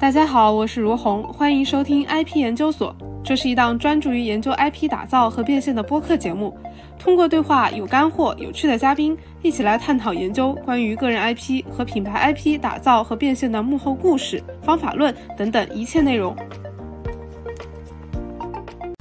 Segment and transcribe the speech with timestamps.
[0.00, 2.94] 大家好，我是如虹，欢迎收听 IP 研究所。
[3.24, 6.56] 这是一档专注于研究 IP 打造和变现的播客节目。
[6.96, 16.34] 通过对话、有干货、有趣的嘉宾，一起来探讨研究关于个人 IP 和品牌 IP 打造和变现的幕后故事、方法论等等一切内容。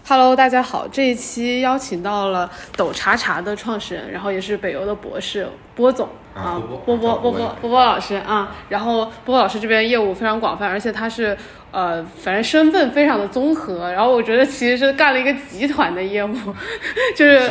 [0.07, 6.09] Hello，大家好，这一期邀请到了抖茶茶的创始人，然后也是北邮的博士波总。
[6.37, 11.35] 啊，波波波波波波老师啊，然后波波老师这边业务非常广泛，而且他是
[11.71, 13.91] 呃，反正身份非常的综合。
[13.91, 16.33] 然后我觉得其实是干了一个集团的业务，
[17.15, 17.49] 就是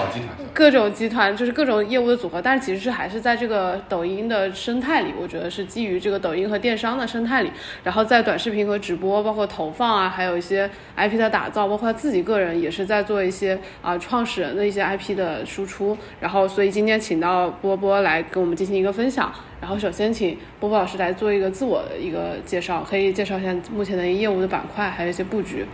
[0.55, 2.41] 各种集团，就是各种业务的组合。
[2.41, 7.51] 但是其实是还是在这个抖音的生态里，我觉得是基于这个抖音和电商的生态里，
[7.83, 15.97] 然后在短视频和直播，包括投放啊，还有一些 IP 的打造，包括他自己个人也是在做一些啊创始人的一些 IP 的输出。
[16.21, 18.76] 然后所以今天请到波波来跟我们进行。
[18.77, 25.65] 一个分享，然后首先请波波老师来做一个自我的一个介绍，可以介绍一下目前的业务的板块，还有一些布局。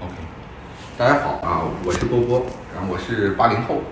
[0.00, 0.14] OK，
[0.96, 3.82] 大家好啊，我是波波，然后我是八零后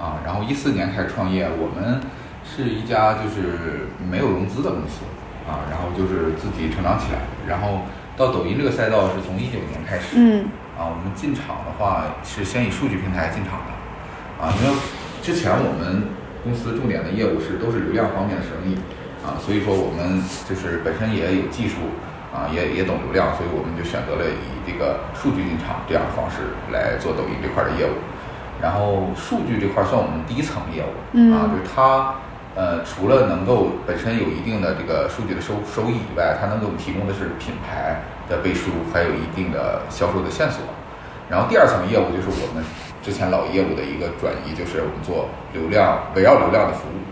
[0.00, 2.00] 啊，然后一四年开始创业，我们
[2.44, 5.04] 是一家就是没有融资的公司
[5.46, 7.82] 啊，然后就是自己成长起来，然后
[8.16, 10.46] 到抖音这个赛道是从一九年开始，嗯，
[10.78, 14.74] 啊，我们进场的话是先以数据平台进场的啊，因为
[15.22, 16.23] 之前我们。
[16.44, 18.76] 公司重点的业务是都是流量方面的生意，
[19.24, 21.88] 啊，所以说我们就是本身也有技术，
[22.28, 27.96] 啊，也也懂流量，所以我们就选择了以这个数据进场这样的方式来做抖音这块的业务。
[28.60, 30.92] 然后数据这块算我们第一层业务，
[31.32, 32.20] 啊，就是它，
[32.54, 40.60] 呃，除了能够本身有一定的这个数据的收收益以外，它能给我们提供的是品牌的背书，还有一定的销售的线索。
[41.28, 42.62] 然后第二层业务就是我们。
[43.04, 47.04] 之前老业务的一个转移，就是我们做流量围绕流量的服务，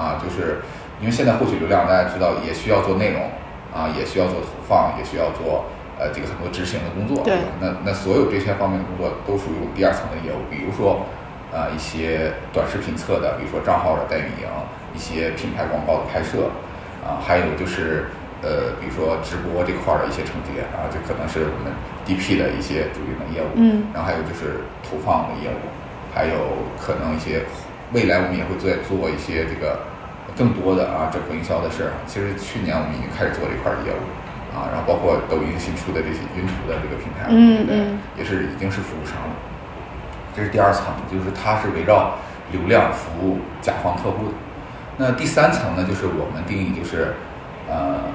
[0.00, 0.62] 啊，就是
[0.98, 3.28] 因为现在获取流量，大家知道也需要做内容，
[3.70, 5.66] 啊，也需要做投放，也需要做
[6.00, 11.04] 呃这个很多执行的工作，对那那所有这些方面的工作都属于我们第二层的业务，比如说
[11.52, 14.48] 啊一些短视频侧的，比如说账号的代运营，
[14.94, 16.48] 一些品牌广告的拍摄，
[17.04, 18.08] 啊，还有就是。
[18.46, 21.74] 呃，比如说直播这块的一些承接啊，这可能是我们
[22.06, 23.50] DP 的一些主营的业务。
[23.58, 23.90] 嗯。
[23.90, 25.66] 然后还有就是投放的业务，
[26.14, 27.42] 还有可能一些
[27.90, 29.82] 未来我们也会在做一些这个
[30.38, 31.90] 更多的啊整合营销的事儿。
[32.06, 33.98] 其实去年我们已经开始做这块的业务
[34.54, 39.34] 啊，然后包括抖音新出的这些云图的这个平台，嗯嗯，也是已经是服务商了。
[40.36, 42.14] 这是第二层，就是它是围绕
[42.54, 44.34] 流量服务甲方客户的。
[44.98, 47.14] 那第三层呢，就是我们定义就是
[47.66, 48.14] 呃。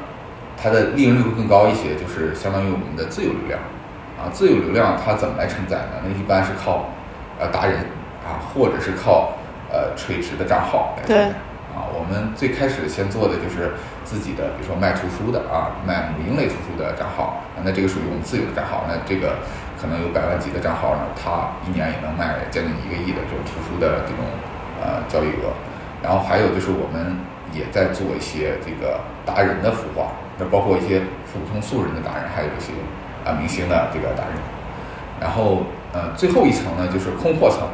[0.61, 3.59] 它的利润率会更高一些，就是相当于我们的自有流量，
[4.19, 6.05] 啊，自有流量它怎么来承载呢？
[6.05, 6.85] 那一般是靠，
[7.39, 7.79] 呃，达人
[8.22, 9.33] 啊，或者是靠
[9.72, 11.35] 呃垂直的账号来承载。
[11.73, 13.73] 啊，我们最开始先做的就是
[14.03, 19.39] 自己的，比如说卖图书的啊，卖母婴类图书的账号，那这个属于我们自有的账号，那这个
[19.79, 24.22] 可能有百万级的账号呢，它一年也能卖将近一个亿的这种图书的这种
[24.83, 25.55] 呃交易额。
[26.03, 27.16] 然后还有就是我们
[27.53, 30.11] 也在做一些这个达人的孵化。
[30.50, 32.72] 包括一些普通素人的达人，还有一些
[33.25, 34.34] 啊明星的这个达人，
[35.19, 35.63] 然后
[35.94, 37.68] 呃最后一层呢就是空货层，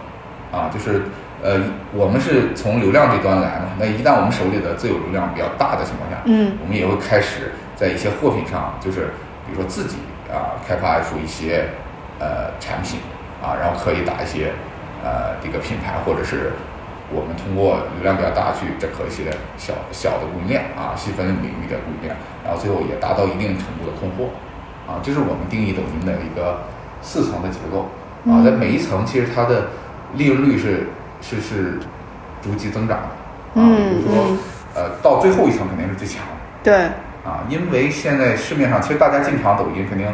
[0.52, 1.04] 啊就是
[1.44, 1.62] 呃
[1.94, 9.14] 我们是从流量这端来嘛，那一旦我们手里的自有流量比较大的情况下，嗯，我们也会开始在一些货品上，就是
[9.46, 9.98] 比如说自己
[10.30, 11.70] 啊开发出一些
[12.20, 13.00] 呃产品
[13.42, 14.52] 啊，然后可以打一些
[15.04, 16.52] 呃这个品牌或者是。
[17.10, 22.14] 我们通过流量比较大去整合一些小小的供应链啊，细分领域的供应链，
[22.44, 24.30] 然后最后也达到一定程度的供货，
[24.86, 26.60] 啊，这是我们定义抖音的一个
[27.02, 27.88] 四层的结构
[28.30, 29.68] 啊，在每一层其实它的
[30.16, 30.88] 利润率是
[31.22, 31.80] 是是
[32.42, 34.38] 逐级增长的啊，比如说
[34.76, 36.74] 呃到最后一层肯定是最强的，对
[37.24, 40.06] 啊，因为现在市面上其实大家进场抖音肯定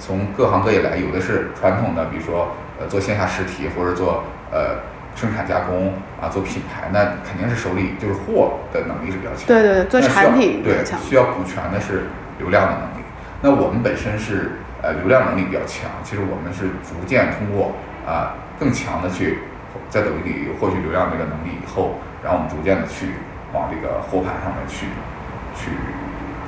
[0.00, 2.48] 从各行各业来，有的是传统的，比如说
[2.80, 4.89] 呃做线下实体或者做呃。
[5.16, 9.46] 生产加工啊，做品牌，那肯定是手里就是货的能力是比较强。
[9.46, 12.06] 对对对，做产品对需要补全的是
[12.38, 13.04] 流量的能力。
[13.42, 17.74] 那我们本身是呃流量能力比较强，其实我们是逐渐通过
[18.06, 19.40] 啊更强的去
[19.90, 23.16] 在抖音里获取流量这个能力以后，然后我们逐渐的去
[23.52, 24.86] 往这个货盘上面去
[25.54, 25.70] 去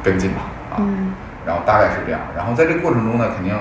[0.02, 0.76] 跟进吧啊。
[0.78, 1.12] 嗯。
[1.44, 3.54] 然后大概是这样，然后在这个过程中呢，肯定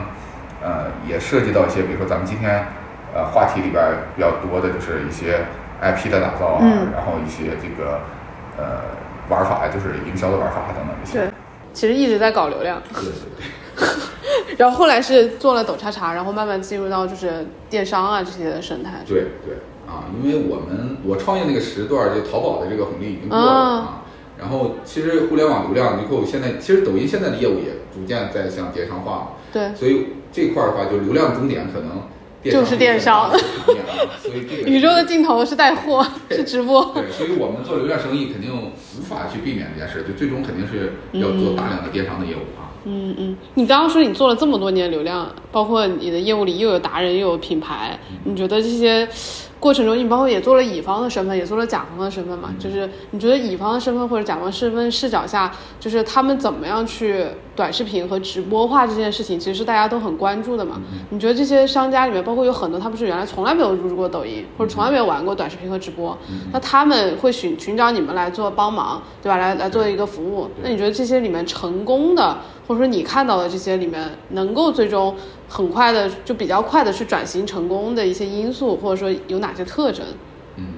[0.62, 2.64] 呃也涉及到一些，比如说咱们今天。
[3.14, 3.84] 呃，话题里边
[4.16, 5.46] 比较多的就是一些
[5.82, 6.62] IP 的打造啊，
[6.94, 8.00] 然后一些这个
[8.58, 8.82] 呃
[9.30, 11.20] 玩法，就是营销的玩法等等这些。
[11.20, 11.32] 对，
[11.74, 12.82] 其实一直在搞流量。
[12.94, 13.48] 对对对。
[14.58, 19.02] 然后后来是做了抖叉叉，然后慢慢进入到就是电商啊这些的生态。
[19.08, 19.56] 对对
[19.88, 24.04] 啊，因为我们我创业那个时段，就淘宝的这个红利已经过了啊。
[24.38, 29.28] 然后其实互联网流量，你看我现在，其实抖音现在的业务也逐渐在向电商化嘛。
[29.52, 29.74] 对。
[29.74, 32.04] 所以这块儿的话，就流量终点可能
[32.44, 33.32] 就是电商。
[34.22, 36.84] 所以这个宇宙的尽头是带货，是直播。
[36.94, 42.72] 对，所以我们做流量生意肯定无法去避免这件事，就最终肯定是要做大量的电商的业务啊。
[42.86, 49.08] 嗯嗯，你刚刚说你做了这么多年流量，包括你的业务里又有达人又有品牌，你觉得这些？
[49.62, 52.50] 过程中，你包括也做了乙方的身份，也做了甲方的身份嘛？
[52.58, 60.82] 就是你觉得乙方的身份或者甲方身份视角下，就是他们怎么样去短视频和直播化这件事情，其实是大家都很关注的嘛？
[61.12, 66.18] 你觉得这些商家里面，包括有很多他不是原来从来没有入驻过抖音，或者从来没有玩过短视频和直播，
[66.52, 69.38] 那他们会寻寻找你们来做帮忙，对吧？
[69.38, 70.50] 来来做一个服务。
[70.64, 72.36] 那你觉得这些里面成功的，
[72.68, 75.16] 或者说你看到的这些里面，能够最终？
[75.52, 80.06] 很快的，就比较快的去转型成功的一些因素，或者说有哪些特征？
[80.56, 80.76] 嗯，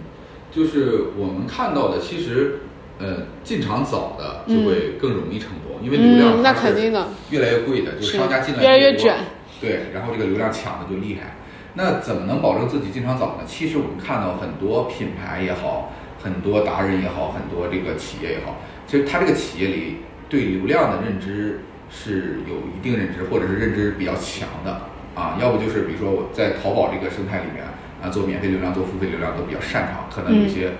[0.52, 2.62] 就是我们看到的，其实，
[2.98, 9.16] 呃，进场早的就会更容易成功，因为流量那肯定的越来越贵的，就是商家进来越来越卷，
[9.62, 11.36] 对，然后这个流量抢的就厉害。
[11.76, 13.44] 那怎么能保证自己进场早呢？
[13.46, 15.94] 其实我们看到很多品牌也好，
[16.24, 19.98] 很多达人也好，很多这个企业也好，其实他这个企业里
[20.28, 21.60] 对流量的认知。
[21.94, 27.64] 是有一定认知，或者是认知比较强的啊，要不就是比如说我在淘宝这个生态里面
[28.02, 30.10] 啊，做免费流量、做付费流量都比较擅长。
[30.10, 30.74] 可能有些，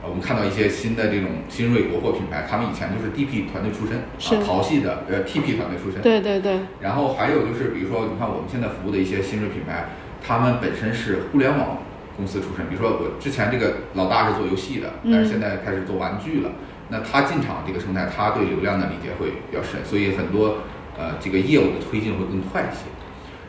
[0.00, 6.00] 呃，我们看到一些新的这种新锐国货品牌，他们以前就是 DP 团队出身，啊，淘系的呃 PP 团队出身。
[6.00, 6.60] 对对对。
[6.80, 9.90] 然后还有就是，比如说你看我们现在服务的一些新锐品牌，
[10.24, 11.78] 他们本身是互联网
[12.16, 16.50] 公司出身，比如说我之前这个老大是做游戏的，但是现在开始做玩具了。
[16.90, 20.58] 那他进场这个生态，他对流量的理解会比较深，所以很多
[20.98, 22.82] 呃这个业务的推进会更快一些。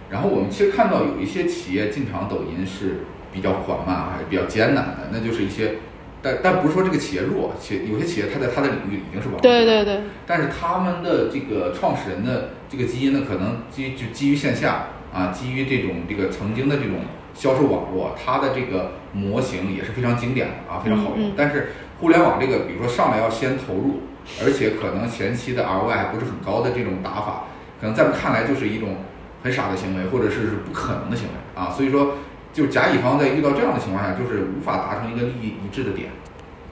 [0.10, 5.76] 然后我们其实看到有一些企业进场抖音是比较缓慢还是比较艰难的，那就是一些，
[6.22, 9.42] 但但不是说这个企业弱，企有些企业它在它的领域已经是王。
[9.42, 10.02] 对对对。
[10.28, 17.00] 但是他们的这个创始人的这个基因呢，可能基就基于线下啊，基于这种这个曾经的这种
[17.34, 21.72] 销售网络，它的这个模型也是非常经典的啊，非常好用，但是。
[22.02, 24.02] 互联网这个，比如说上来要先投入，
[24.44, 27.44] 而且可能前期的 ROI 还不是很高的这种打法，
[27.80, 28.98] 可能在我们看来就是一种
[29.44, 31.70] 很傻的行为，或者是不可能的行为啊。
[31.70, 32.16] 所以说，
[32.52, 36.10] 就甲乙方在遇到这样的情况下，就是无法达成一个利益一致的点。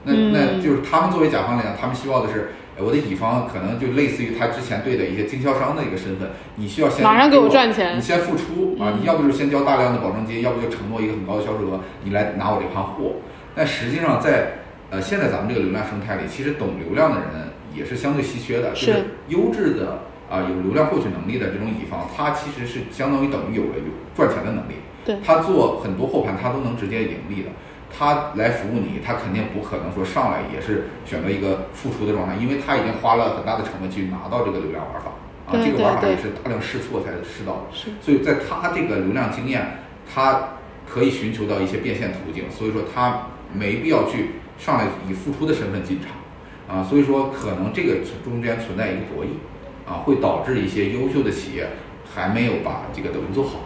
[0.02, 13.16] 那那就是他们作为甲方来讲，他们希望的是，我的乙方可能就类似于他之前对的一些经销商的一个身份，你需要先马上给我赚钱，你先付出啊，你要不就是先交大量的保证金，要不就承诺一个很高的销售额，你来拿我这盘货。
[13.54, 14.59] 但实际上在
[14.90, 18.72] 呃，现在咱们这个流量生态里，其实懂流量的人也是相对稀缺的。
[18.72, 23.84] 就是优质的啊，有流量获取能力的这种乙方，他其实是相当于等于有了有
[24.16, 24.74] 赚钱的能力。
[25.04, 25.16] 对。
[25.24, 27.50] 他做很多后盘，他都能直接盈利的。
[27.96, 35.10] 他来服务你，他肯定不可能说上来也是选择一个付出的状态，因为他已经花了很大的成本去拿到这个流量玩法
[35.46, 37.62] 啊，这个玩法也是大量试错才试到的。
[37.72, 37.90] 是。
[38.02, 40.48] 所以在他这个流量经验，他
[40.88, 44.39] 可以寻求到一些变现途径，所以说他没必要去。
[44.60, 46.12] 上来以付出的身份进场，
[46.68, 49.28] 啊，所以说可能这个中间存在一个博弈，
[49.90, 51.70] 啊，会导致一些优秀的企业
[52.14, 53.60] 还没有把这个抖音做好，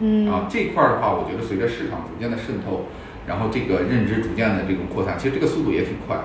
[0.00, 2.84] 嗯，啊，这块儿的话，我觉得随着市场逐渐的渗透，
[3.26, 6.18] 然后这个认知逐渐的这种扩散，其实这个速度也挺快，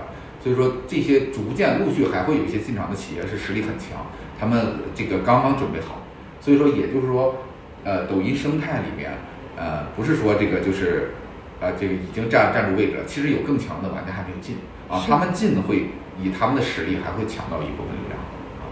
[0.44, 4.08] 所以说这些逐渐陆续还会有一些进场的企业是实力很强，
[4.38, 6.02] 他们这个刚刚准备好，
[6.42, 7.38] 所以说也就是说，
[7.86, 9.14] 呃，抖音生态里面，
[9.56, 11.12] 呃，不是说这个就是。
[11.62, 13.06] 啊，这个已经占占住位置了。
[13.06, 14.58] 其实有更强的玩家还没有进
[14.90, 15.90] 啊，他们进会
[16.22, 18.20] 以他们的实力还会抢到一部分流量
[18.60, 18.66] 啊，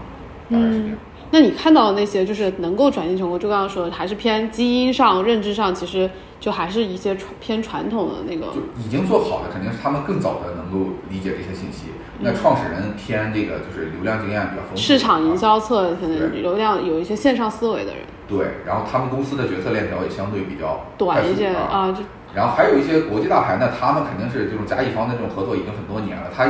[0.50, 0.98] 当然是这样。
[1.30, 8.52] 那你看到的那些就是能够转型成功，就刚刚说的，还是偏基因上、认知上，其实就还是一些传偏传统的那个。
[8.52, 11.86] 就已经做好的，肯定是他们更早的能够理解这些信息。
[12.20, 18.02] 那创始人偏这个就是流量经验比较丰富，市场营销策可能流量有一些线上思维的人。
[18.28, 22.04] 对，然后他们公司的决策链条也相对比较短一些啊，就。
[22.34, 26.46] 然后还有一些国际大牌，呢他们肯定是这种甲乙方的这种合作已经很多年了，他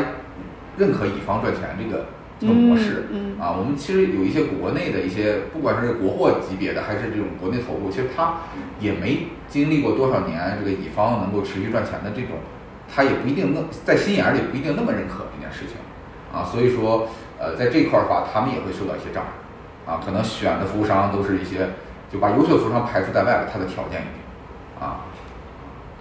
[0.76, 2.06] 认可乙方赚钱这个
[2.40, 3.06] 这个模式
[3.38, 3.52] 啊。
[3.52, 8.40] 我们其实有一些国内的一些，不管是国货级别的，还是这种国内头部，其实他
[8.80, 12.40] 也没经历过多少年这个乙方能够持续赚钱的这种，
[12.88, 15.76] 他也不一定那在心眼里不一定那么认可这件事情
[16.32, 16.42] 啊。
[16.42, 20.00] 所以说，呃，在这块儿的话，他们也会受到一些障碍啊。
[20.04, 21.68] 可能选的服务商都是一些
[22.10, 24.18] 就把优秀的服务商排除在外了，他的条件已经
[24.80, 25.06] 啊。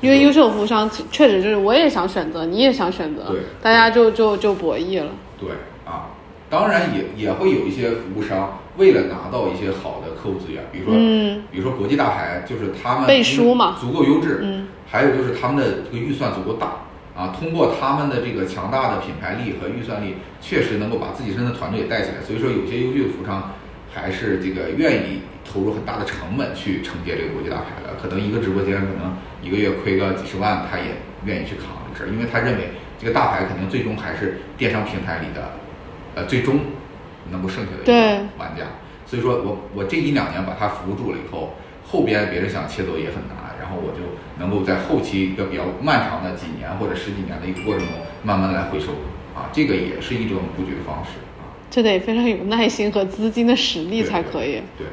[0.04, 5.12] 因为优秀服务商确实就是我也想选择，你也想选择，对，大家就就就博弈了。
[5.40, 5.50] 对
[5.86, 6.12] 啊，
[6.50, 16.84] 当然也也会有一些服务商为了拿到一些好的客户资源，比如说，嗯，比如说国际大牌，就是他们背书嘛，足够优质，嗯，还有就是他们的这个预算足够大，
[17.16, 22.22] 啊，通过他们的这个强大的品牌力和预算力，确实能够把自己身的团队也带起来。
[22.22, 23.52] 所以说，有些优秀的服务商
[23.94, 27.96] 还是这个愿意投入很大的成本去承接这个国际大牌的。
[28.02, 30.96] 可能一个直播间可能一个月亏个几十万，他也
[31.26, 32.70] 愿意去扛这个事儿，因为他认为
[33.00, 35.54] 这个大牌肯定最终还是电商平台里的，
[36.16, 36.60] 呃，最终
[37.32, 38.64] 能够剩下的一个玩家。
[39.06, 43.44] 所以说我我这一两年把他扶住了以后，后边别人想切走也很难。
[43.64, 48.92] 然后我就能够在后期一个比较漫长的几年或者十几年的一个过程中，慢慢来回收，
[49.34, 51.48] 啊，这个也是一种布局的方式啊。
[51.72, 54.62] 这得非常有耐心和资金的实力才可以。
[54.78, 54.86] 对，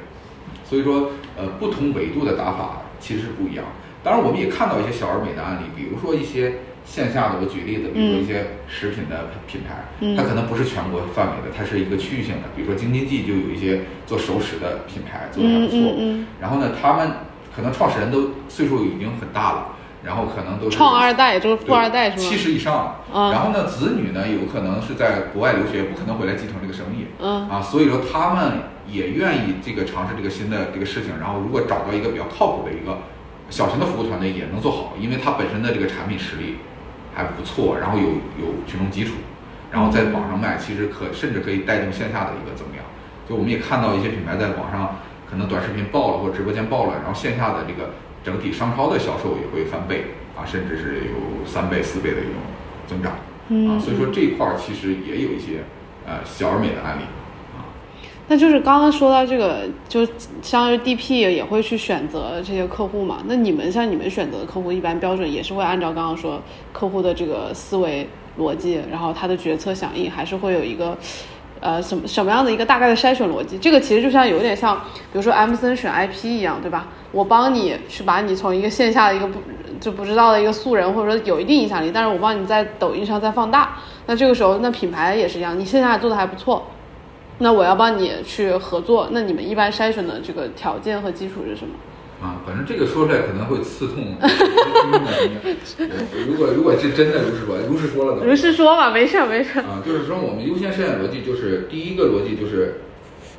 [0.71, 3.65] 所以说呃，不同维度的打法其实是不一样。
[4.05, 12.49] 当然，我们也看到一些小而美的案例，比如说一些线下的，我举例子，比如说一些食品的品牌，它可能不是全国范围的，它是一个区域性的。
[12.55, 15.79] 比如说京津冀就有一些做熟食的品牌做的还不错。
[16.41, 17.11] 然后呢，他们。
[17.53, 19.67] 可能创始人都岁数已经很大了，
[20.05, 22.23] 然后可能都是创二代，就是富二代是吗？
[22.23, 23.31] 七十以上了。
[23.33, 27.07] 然后呢，子女呢有可能是在国外留学，不可能回来继承这个生意。
[27.19, 27.49] 嗯。
[27.51, 28.53] 啊，所以说他们
[28.91, 31.19] 也愿意这个尝试这个新的这个事情。
[31.21, 32.99] 然后如果找到一个比较靠谱的一个
[33.49, 36.57] 小型的服务团队，也能做好，因为它本身的这个产品实力
[37.15, 39.13] 还不错，然后有有群众基础，
[39.71, 42.85] 然后在网上卖，其实可甚至可以带动线下的一个增量。
[43.29, 44.97] 就我们也看到一些品牌在网上。
[45.31, 47.91] 可能短视频爆了，或者直播间爆了，然后线下的这个
[48.25, 50.07] 整体商超的销售也会翻倍
[50.37, 52.43] 啊，甚至是有三倍、四倍的一种
[52.89, 53.13] 增长
[53.71, 53.79] 啊。
[53.79, 55.63] 所以说这一块儿其实也有一些
[56.05, 57.20] 呃小而美的案例啊。
[58.31, 60.07] 那就是刚刚说到这个，就
[60.41, 63.19] 相当于 DP 也会去选择这些客户嘛？
[63.27, 66.41] 那你们像你们选择的客户，一般标准也是会按照刚刚说
[66.73, 68.09] 客户的这个思维
[68.39, 70.97] 逻辑，然后他的决策响应，还是会有一个。
[71.63, 73.59] 呃，什么什么样的一个大概的筛选逻辑？
[73.59, 74.75] 这个其实就像有点像，
[75.13, 76.87] 比如说 M 森选 IP 一样，对吧？
[77.13, 79.39] 我帮你去把你从一个线下的一个不
[79.79, 83.77] 就不知道的一个素人，或者说有一定影响力，但是我帮你在抖音上再放大。
[84.07, 86.65] 那这个时候，那品牌也是一样，你线下做的还不错，
[87.41, 89.09] 那我要帮你去合作。
[89.13, 91.75] 那你们一般筛选的这个条件和基础是什么？
[92.23, 94.15] 啊，反正这个说出来可能会刺痛。
[96.29, 98.27] 如果如果是真的如实说，如实说了的。
[98.27, 99.63] 如实说吧，没事儿没事儿。
[99.63, 102.83] 啊，就是说我们优先筛选逻辑就是第一个逻辑就是，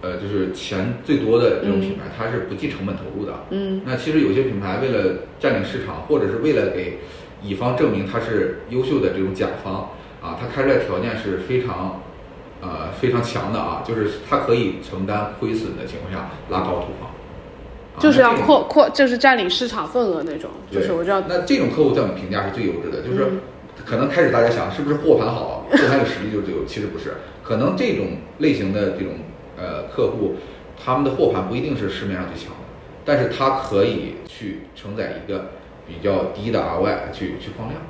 [0.01, 3.33] 呃，就是钱最多的这种品牌，它是不计成本投入的。
[3.51, 3.81] 嗯。
[3.85, 6.97] 那其实有些品牌为了占领市场，或者是为了给
[7.43, 9.91] 乙方证明他是优秀的这种甲方
[10.23, 12.01] 啊，他开出来条件是非常，
[12.61, 17.09] 呃，非常强的啊，就是它可以承担亏损的情况下拉高投放。
[17.99, 20.49] 就是要扩扩，就是占领市场份额那种。
[20.71, 21.23] 就是我知道。
[21.27, 23.27] 那这种客户在我们评价是最优质的，就是
[23.85, 27.15] 可能开始大家想是不是货盘好，货盘有实力就是最优，其实不是。
[27.43, 29.13] 可能这种类型的这种
[29.57, 30.35] 呃客户，
[30.81, 32.65] 他们的货盘不一定是市面上最强的，
[33.03, 35.49] 但是他可以去承载一个
[35.85, 37.81] 比较低的 ROI 去去放量。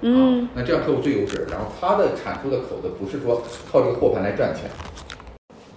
[0.00, 0.48] 嗯。
[0.54, 4.64] 那这样客户最优质，然后他的产出的口子不是说靠这个货盘来赚钱。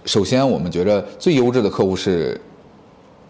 [0.04, 2.40] 首先，我们觉得最优质的客户是。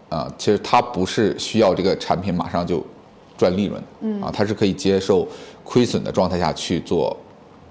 [0.07, 2.81] 啊，其实他不是需要这个产品马上就
[3.35, 5.27] 赚利润，嗯，啊，他是可以接受
[5.63, 7.17] 亏损的状态下去做，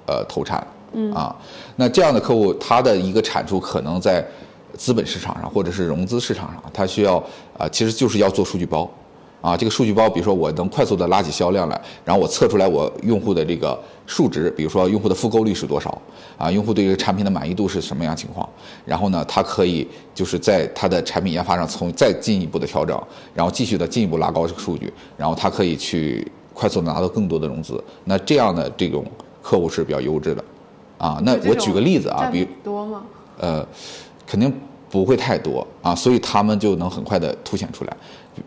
[0.04, 1.34] 呃，投产，嗯，啊，
[1.76, 4.22] 那这样的客户，他的一个产出可能在
[4.76, 7.18] 资本市场上或者是融资市场上，他需要
[7.56, 8.90] 啊，其实就是要做数据包。
[9.44, 16.00] 啊，这个数据包，比如说我能快速的拉起销量来，然后我测出来我用户的这个数值，比如说用户的复购率是多少，
[16.38, 18.48] 啊，用户对这个产品的满意度是什么样情况，
[18.86, 22.98] 然后呢，它可以就是在它的产品研发上从再进一步的调整，
[23.34, 27.78] 然后继续的进一步拉高这个数据，然后它可以去快速的拿到更多的融资。
[28.04, 29.04] 那这样的这种
[29.42, 30.42] 客户是比较优质的，
[30.96, 33.02] 啊，那我举个例子啊，比多吗？
[33.36, 33.66] 呃，
[34.26, 34.50] 肯定
[34.88, 37.94] 不会太多啊，所以他们就能很快的凸显出来。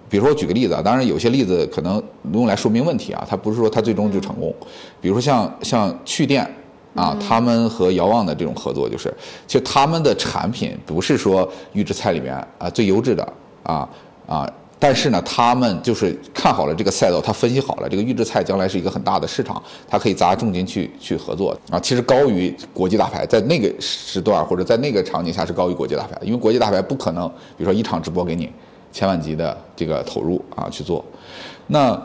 [0.09, 2.01] 比如说，我举个例子啊，当然有些例子可能
[2.33, 4.53] 用来说明问题啊，它不是说它最终就成功。
[5.01, 6.49] 比如说像像趣店
[6.95, 9.13] 啊，他们和遥望的这种合作，就是
[9.45, 13.87] 其实他们的产品不是说预制菜里面啊最优质的啊
[14.25, 21.79] 啊，但是呢，他们就是看好了这个赛道，他分析好了这个预制菜将来是一个很大的市场，他可以砸重金去去合作啊。
[21.79, 28.51] 其实高于国际大牌，在那个时段或者在那个场景下是高于国际大牌，因为国际大牌不可能，比如说一场直播给你。
[28.97, 31.05] 千万级的这个投入啊去做，
[31.67, 31.95] 那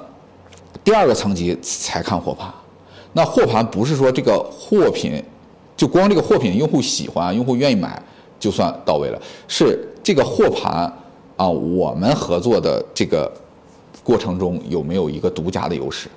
[0.85, 2.53] 第二个层级才看货盘。
[3.15, 5.25] 那货盘不是说这个货品
[5.75, 7.99] 就光这个货品用户喜欢、用户愿意买
[8.39, 9.19] 就算到位了，
[9.49, 10.93] 是这个货盘
[11.39, 13.33] 啊，我们合作的这个
[14.05, 16.11] 过程中有没有一个独家的优势？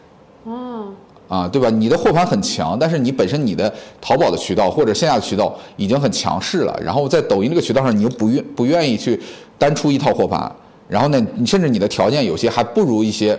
[0.46, 0.94] 嗯，
[1.29, 1.70] 啊，对吧？
[1.70, 9.17] 你的货盘很强，但是你本身你的淘宝的渠道或者线下的渠道已经很强势了，然后在抖音这个渠道上你又不愿不愿意去。
[9.58, 10.53] 单出一套货盘，
[10.87, 13.37] 然后呢，你甚至你的条件有些还不如一些，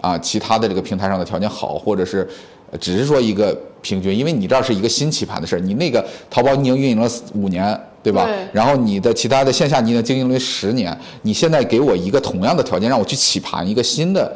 [0.00, 2.28] 啊，其他的这个平台上的条件好，或者是
[2.78, 8.26] 只是说一个平均，因为你这儿是一个新起盘的事儿，你那个淘宝已经运营了五年，对吧？
[8.26, 14.30] 对然后你的其他的线下你已经经营了十年，你现在给我一个同样的条件，让我去起盘一个新的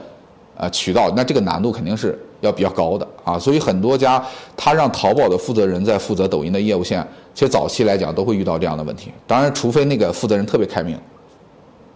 [0.57, 3.39] 呃渠道，那这个难度肯定是要比较高的啊。
[3.39, 4.25] 所以很多家
[4.57, 9.13] 他让淘宝的负责人在负责抖音的业务线，其实早期来讲都会遇到这样的问题。
[9.27, 10.99] 当然，除非那个负责人特别开明，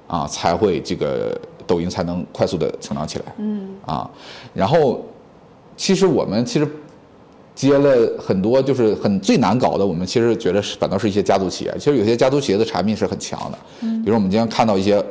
[0.06, 3.25] 啊，才会这个抖音才能快速的成长起来。
[3.38, 4.10] 嗯啊，
[4.54, 5.04] 然后
[5.76, 6.68] 其实我们其实
[7.54, 11.75] 接了很多，就是很最难搞的，我们其实觉得是反倒是一些家族企业。
[11.78, 15.04] 其实有些家族企业的产品是很强的，嗯，比如我们经常看到一些。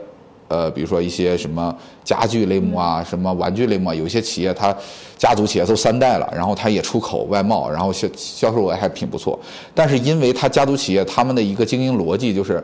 [0.48, 4.72] 呃，比如说一些什么家具类目啊，什么玩具类目啊，有一些企业它
[5.18, 9.40] 家族企业都三代了，然后它也出口外贸，然后销销售额还挺不错。
[9.74, 12.64] 但是因为它家族企业他们的一个经营逻辑就是，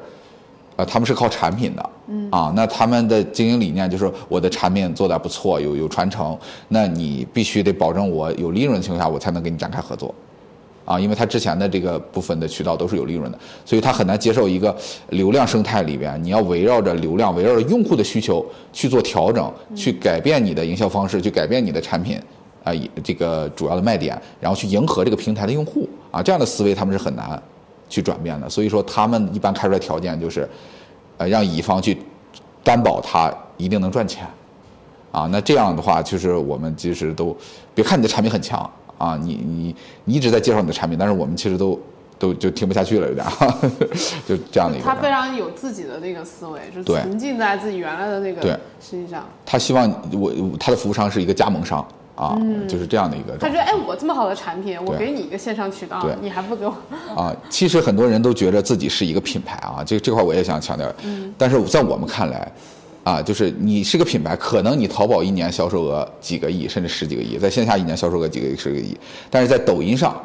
[0.82, 2.28] 呃，他们是靠产品的，嗯。
[2.32, 6.36] 啊，那他们的经营理念就是我的产品做的不错，有有传承，
[6.70, 10.14] 那你必须得保证我有利润的情况下，我才能跟你展开合作。
[10.84, 14.76] 啊，因为他之前的这个部分的渠道都是有利润的，所以他很难接受一个
[15.10, 22.20] 流量生态里边，你要围绕着流量、围绕着用户的需求去做调整，去改变你的营销方式，去改变你的产品
[22.64, 25.88] 啊，以这个主要的卖点，然后去迎合这个平台的用户。
[26.10, 27.42] 啊，这样的思维他们是很难
[27.92, 28.50] 去转变的。
[28.50, 30.50] 所以说，他们一般开出来条件就是，
[31.18, 31.96] 呃，让乙方去
[32.64, 34.26] 担保他一定能赚钱
[35.12, 35.28] 啊。
[35.32, 37.36] 那这样的话，就是我们其实都
[37.76, 38.68] 别看你的产品很强。
[38.98, 41.80] 啊，你你你一直在介绍你的产品，但是我们其实都
[42.20, 43.26] 都就听不下去了，有点，
[44.30, 44.86] 就这样的一个。
[44.86, 48.44] 他非常有自己的那个思维，就沉浸在自己原来的那个
[48.80, 49.26] 实际上。
[49.44, 51.84] 他希望我他的服务商是一个加盟商
[52.16, 52.38] 啊，
[52.68, 53.38] 就是这样的一个。
[53.38, 56.76] 他觉得哎，我这么好的产品，我给你一个线上渠道，你还不给我？
[57.16, 60.92] 啊，其实很多人都觉得自己是一个品牌啊，这这块我也想强调。
[61.04, 61.34] 嗯。
[61.38, 62.52] 但是在我们看来。
[63.04, 68.96] 啊，就是你是个品牌，可能你淘宝一年销售额几个亿，甚至十几个亿，在线下一年销售额几个亿、十个亿，
[69.28, 70.16] 但是在抖音上，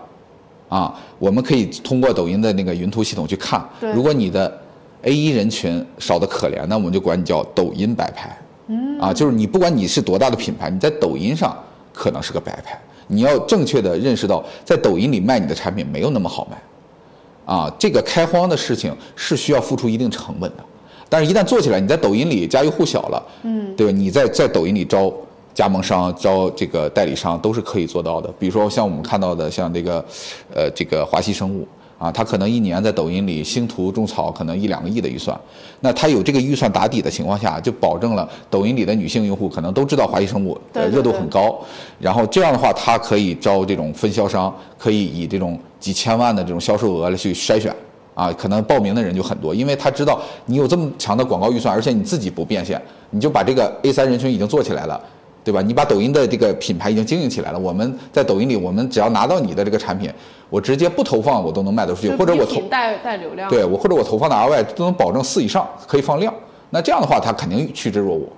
[0.68, 4.60] 啊，我们可以通过抖音的那个云图系统去看，如果你的
[5.04, 8.36] A 一人群少的可怜，那我们就管你叫抖音白牌。
[8.66, 11.56] 嗯，啊，就是你不管你是多大的品牌，你在抖音上
[11.96, 20.64] 可能是个白牌，你要正确的认识到，在抖音里卖你的产品没有那么好卖，啊，这个开荒的事情是需要付出一定成本的。
[21.08, 23.92] 但是，一旦做起来，你在抖音里家喻户晓了，嗯，对吧？
[23.96, 25.10] 你在在抖音里招
[25.54, 28.28] 加盟商、招这个代理商都是可以做到的。
[28.38, 30.04] 比如说，像我们看到的，像这个，
[30.52, 31.66] 呃，这个华西生物
[31.98, 35.38] 啊，他可能一年在抖音里星图种草可能一两个亿的预算，
[35.80, 41.58] 那他有这个预算打底的情况下，就保证了抖音里的女性用户可能都知道华谊生物，热度很高。
[41.98, 47.74] 然后这样的话，他可以招这种分销商，可以以这种几千万的这种销售额来去筛选。
[48.14, 52.80] 啊，可能报名的人就很多，因为他知道你有这么强的广告预算，而且你自己不变现，
[53.10, 54.98] 你就把这个 A 三人群已经做起来了，
[55.46, 55.62] 对吧？
[55.62, 57.58] 你把抖音的这个品牌已经经营起来了。
[57.58, 60.12] 我们在抖音里，我们只要拿到你的这个产品，
[60.50, 66.34] 我直接不投放，我都能卖得出去，或者我投带带流量，对我或者我投放的 R Y 都能保证四以上可以放量。
[66.70, 68.28] 那这样的话，他肯定趋之若鹜，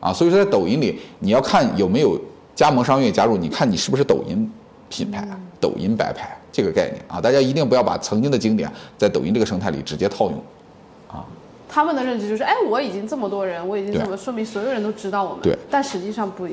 [0.00, 2.20] 啊，所以说在抖音里，你要看有没有
[2.54, 4.52] 加盟商愿意加入，你看你是不是抖音
[4.90, 5.26] 品牌，
[5.58, 6.36] 抖音白牌。
[6.52, 10.42] 这个概念啊，大家一定不要把曾经的经典在抖音这个生态里直接套用，啊。
[11.72, 15.38] 他们的认知就是，哎，我已经这么多人，我已经这么说明所有人都知道我们。
[15.42, 15.56] 对。
[15.70, 16.48] 但实际上不。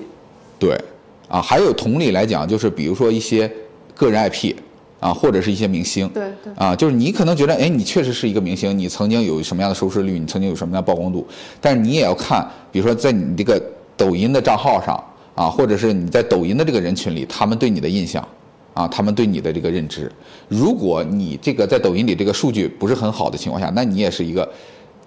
[0.59, 0.79] 对。
[1.27, 3.51] 啊，还有同理来讲，就是比如说一些
[3.95, 4.53] 个人 IP
[4.99, 6.07] 啊，或者是一些明星。
[6.09, 6.53] 对对。
[6.55, 11.27] 啊，就是你可能觉得，哎，你确实是一个明星，你曾经有什么样的收视率，你曾经有什么样的曝光度，
[11.59, 13.59] 但是你也要看，比如说在你这个
[13.97, 15.03] 抖音的账号上
[15.33, 18.25] 啊，或者是你在抖音的这个人群里，他们对你的印象。
[18.73, 20.07] 啊，他们对你的这个认知，
[20.47, 24.47] 如果你这个在抖音里这个数据不是很好的情况下，那你也是一个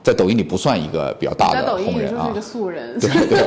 [0.03, 2.31] 在抖音里不算一个比较大的红人啊。
[2.35, 2.99] 个素人。
[2.99, 3.39] 对对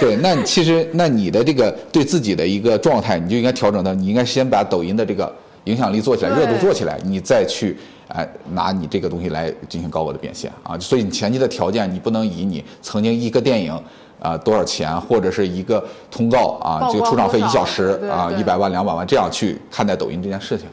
[0.00, 5.32] 对，那其实那你的这个对自己的一个状态，你就应该调整到，你应该先把抖音的这个
[5.64, 7.76] 影响力做起来，热度做起来，你再去
[8.08, 10.78] 哎拿你这个东西来进行高额的变现啊。
[10.78, 13.72] 所以你前期的条件，你不能以你曾经一个电影。
[14.20, 16.88] 啊，多少钱或者是一个通告啊？
[16.90, 20.66] 这个出场费一小时啊，一百万、两百万，这样去看待抖音这件事情，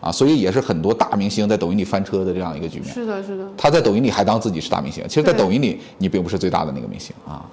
[0.00, 2.92] 啊，所以也是很多大明星在抖音里翻车的这样一个局面。
[2.92, 3.44] 是的，是的。
[3.56, 7.44] 他在抖音里还当自己是大明星，其实，在抖音里你并不是最大的那个明星啊。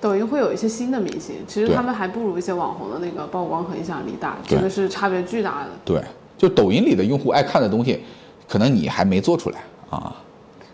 [0.00, 5.70] 抖音会有一些新的明星，其实他们还不如一些网红的那个曝光和影响力大，真的是差别巨大的。
[5.84, 6.02] 对，
[6.36, 8.00] 就抖音里的用户爱看的东西，
[8.48, 10.14] 可能你还没做出来啊。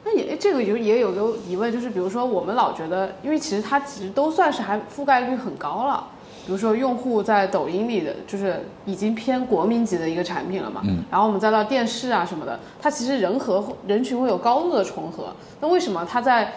[0.04, 6.04] 那也这个有也有个疑问，就是比如说我们老觉得，因为其实它其实都算是还覆盖率很高了。
[6.46, 10.80] 比如说用户在抖音里的，就是已经偏国民级的一个产品了嘛。
[10.84, 11.02] 嗯。
[11.10, 15.34] 然后我们再到电视啊什么的，它其实人和人群会有高度的重合。
[15.60, 16.52] 那为什么它在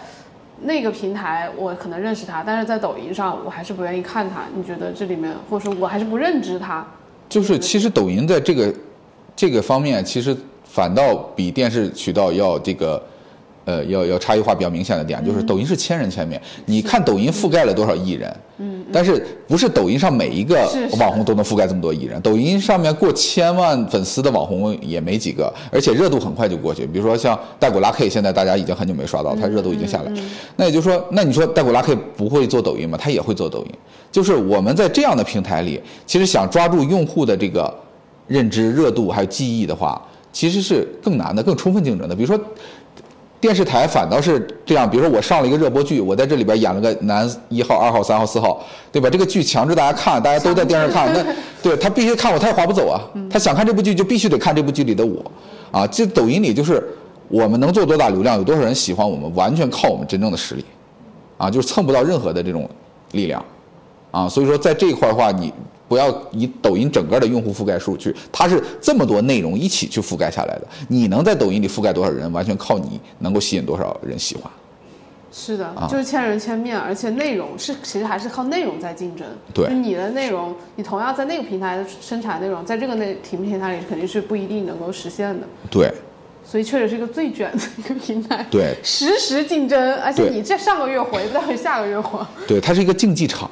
[0.62, 4.42] 那个平台我可能认识它，但是在抖音上我还是不愿意看它？
[4.54, 6.86] 你觉得这里面，或者说我还是不认知它？
[7.28, 8.74] 就是其实抖音在这个
[9.36, 13.02] 这个方面，其实反倒比电视渠道要这个。
[13.64, 16.40] 呃，要要差异化比较明显的点，就是抖音是千人千面。
[16.66, 18.36] 你看抖音覆盖了多少亿人？
[18.58, 20.56] 嗯，但是不是抖音上每一个
[21.00, 22.20] 网红都能覆盖这么多亿人？
[22.20, 26.86] 抖音上面过千万粉丝的网红也没几个，而且热度很快就过去。
[26.86, 30.12] 比如说像带狗拉 K，现在大家已经很久没刷到，它热度已经下来。
[30.56, 32.98] 那也就是说，那你说带狗拉 K 不会做抖音吗？
[33.00, 33.72] 他也会做抖音。
[34.12, 37.74] 就是我们在这样的平台里，其实想抓住用户的这个
[38.28, 40.00] 认知、热度还有记忆的话，
[40.32, 42.14] 其实是更难的、更充分竞争的。
[42.14, 42.38] 比如说。
[43.44, 49.10] 电视台反倒是这样，比如说我上了一个热播剧，我在这里边演了个男一号、二号、三号、四号，对吧？
[49.10, 51.22] 这个剧强制大家看，大家都在电视看，那
[51.62, 52.98] 对他必须看我，他也划不走啊。
[53.28, 55.22] 他想看这部剧，就必须得看这部剧里的我，
[55.70, 56.82] 啊，这抖音里就是
[57.28, 60.64] 我们能做多大流量，有多少人喜欢我们，完全靠我们真正的实力，
[61.36, 62.66] 啊，就是蹭不到任何的这种
[63.12, 63.44] 力量，
[64.10, 65.52] 啊，所以说在这一块的话，你。
[65.88, 70.66] 不要以抖音整个的用户覆盖数去，它是这么多内容一起去覆盖下来的。
[70.88, 74.50] 你能在抖音里覆盖多少人，完全靠你能够吸引多少人喜欢。
[75.36, 79.26] 是的，就是千人千面，而且内容是其实还是靠内容在竞争。
[79.52, 85.44] 对，你的内容，你同样在那个平台生产内容，在这个内平平台里肯定是不一定能够实现的。
[85.68, 85.92] 对，
[86.44, 88.46] 所以确实是一个最卷的一个平台。
[88.48, 92.24] 对，实时竞争，而且你这上个月火，不代表下个月火。
[92.46, 93.50] 对，它是一个竞技场。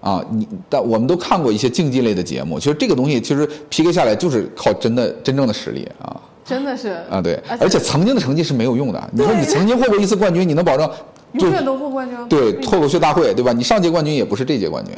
[0.00, 9.10] 啊，你但我们都看过一些竞技类的节目，其实这个东西其实 PK 下来就是靠真的真正的实力啊，真的是啊，对，而且曾经的成绩是没有用的。
[9.12, 10.88] 你说你曾经获过一次冠军，你能保证
[11.32, 12.28] 永远都获冠军？
[12.28, 13.52] 对，脱口秀大会对吧？
[13.52, 14.94] 你上届冠军也不是这届冠军。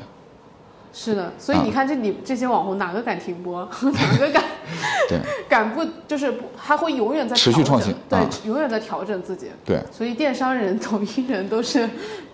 [0.93, 3.67] 是的，所以你看这里这些网红哪个敢停播？
[3.95, 4.43] 哪个敢？
[5.09, 6.45] 对， 敢不就是不？
[6.63, 9.47] 他会永远在持续创新，对，永远在调整自己。
[9.65, 11.89] 对，所以电商人、抖音人都是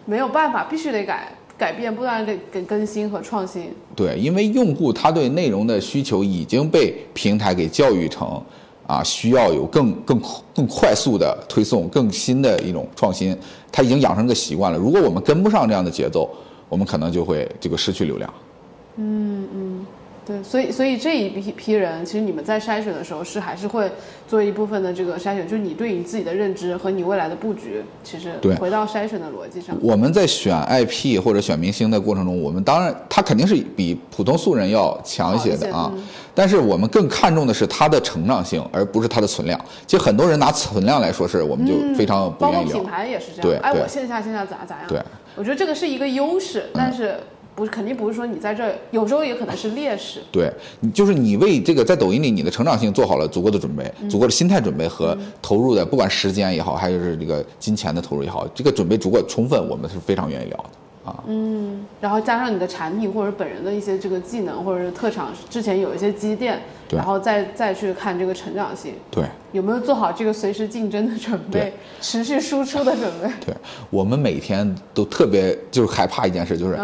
[0.05, 1.29] 没有办法，必须得改。
[1.59, 3.73] 改变，不断的给更新和创新。
[3.95, 8.41] 对，因为用户他对内容的需求已经被平台给教育成，
[8.87, 10.21] 啊，需要有更更
[10.55, 13.37] 更快速的推送，更新的一种创新，
[13.73, 14.79] 他已经养成个习惯了。
[14.79, 16.29] 如果我们跟不上这样的节奏，
[16.69, 18.35] 我们可能就会这个失去流量。
[18.97, 19.87] 嗯嗯。
[20.27, 23.89] 对，所以所以这一批批人，其实你们在筛选的时候是还是会
[24.27, 29.77] 做一部分的这个筛选，就是你对你自己的认知和你未来的布局，其实回到筛选的逻辑上。
[29.81, 35.93] 我们在选 IP 或者选明星的过程中，我们当然他肯定是比普通素人要强一些的啊，
[36.35, 39.57] 但是我们更看重的是他的成长性，而不是他的存量。
[39.87, 42.81] 其实很多人拿存量来说，是我们就非常不愿意聊。
[42.81, 44.87] 品牌也是这样，哎，我线下线下咋咋样？
[44.89, 45.01] 对，
[45.37, 47.15] 我觉得这个是一个优势，但是。
[47.57, 50.21] 不是，肯定不是说你在这儿，有时候也可能是劣势。
[50.31, 61.25] 对，你就是你为这个在抖音里你的成长性做好了足够的准备，足够的心态准备和投入的，不管时间也好，还是这个金钱的投入也好，这个准备足够充分，我们是非常愿意聊的啊。
[61.27, 68.93] 嗯，然后加上你的产品或者本人的一些这个技能或者是特长，之前有一些积淀，然后再再去看这个成长性。
[69.11, 73.31] 对，有没有做好这个随时竞争的准备，持续输出的准备？
[73.47, 73.55] 对
[73.89, 76.79] 我们每天都特别就是害怕一件事，就是。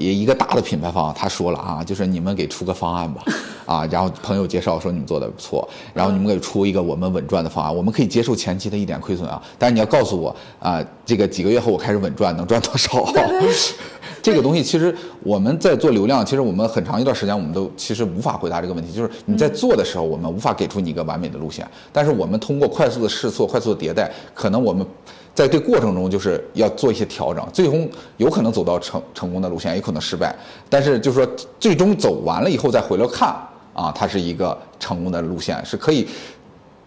[0.00, 3.22] 也一个大的品牌方，他说了啊，就是你们给出个方案吧，
[3.66, 13.06] 啊，然后朋友介绍说你们做的不错，然后你们给出一个我们稳赚的方案，我们可以接受前期的一点亏损啊，但是你要告诉我啊，这个几个月后我开始稳赚，能赚多少？
[14.22, 24.86] 这个东西其实我们在做流量，其实我们很长一段时间我们都其实无法回答这个问题，就是你在做的时候，我们无法给出你一个完美的路线，但是我们通过快速的试错、快速的迭代，可能我们。
[25.34, 27.88] 在这过程中，就是要做一些调整，最终
[28.18, 30.34] 有可能走到成成功的路线，也可能失败。
[30.68, 33.28] 但是就是说，最终走完了以后再回来看
[33.72, 36.06] 啊，它是一个成功的路线，是可以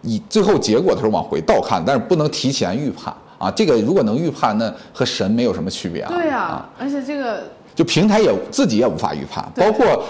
[0.02, 3.50] 以最后结果的时候往回倒看，但是不能提前预判啊。
[3.50, 6.12] 这个如果能预判，那和神没有什么区别啊。
[6.14, 7.42] 对呀，而且这个
[7.74, 10.04] 就平台也自己也无法预判，包括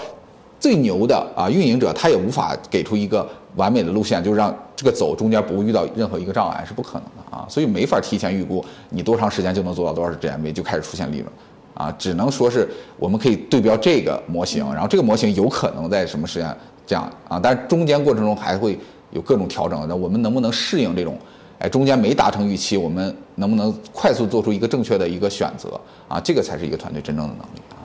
[0.59, 3.27] 最牛的啊运营者，他也无法给出一个。
[3.55, 11.27] 完美的路线就让这个走中间不会遇到任何一个障碍是不可能的啊，所以没法提前预估你多长时间就能做到多少 GMV 就开始出现利润，
[11.73, 18.77] 啊，只能说是我们可以对标这个模型，然后这个模型有可能在什么时间这样啊，但是中间过程中还会
[19.11, 21.17] 有各种调整，那我们能不能适应这种，
[21.59, 26.19] 哎，中间没达成预期，我们能不能快速做出一个正确的一个选择啊？
[26.19, 27.79] 这个才是一个团队真正的能力啊。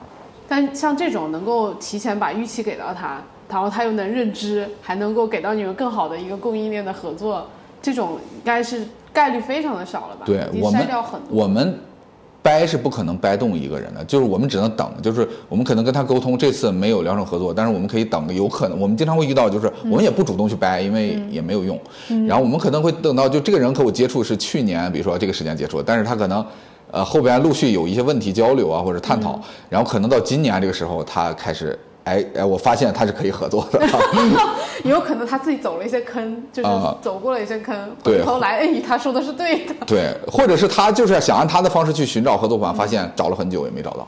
[0.47, 3.21] 但像这种能够提前把预期给到他。
[3.51, 7.45] 然后他又能认知，还能够给到你们更好的一个供应链的合作，
[7.81, 10.23] 这种应该是概率非常的少了吧？
[10.25, 10.87] 对，我们
[11.29, 11.77] 我们
[12.41, 21.77] 掰是不可能掰动一个人的，就是我们只能等，就是我们可能跟他沟通，这次没有聊成合作，但是我们可以等，有可能我们经常会遇到，就是我们也不主动去掰，因为也没有用。
[22.25, 26.45] 然后我们可能会等到，就这个人和我接触是去年，比如说这个时间接触，但是他可能
[26.89, 29.37] 呃后边陆续有一些问题交流啊或者探讨，
[29.69, 31.77] 然后可能到今年这个时候他开始。
[32.03, 33.79] 哎哎，我发现他是可以合作的。
[34.83, 36.69] 也 有可能他自己走了一些坑，就是
[37.01, 39.75] 走过了一些坑，回头来哎，他说的是对的。
[39.85, 44.07] 对，或者是他就是想按他的方式去寻找合作伙伴，发现找了很久也没找到，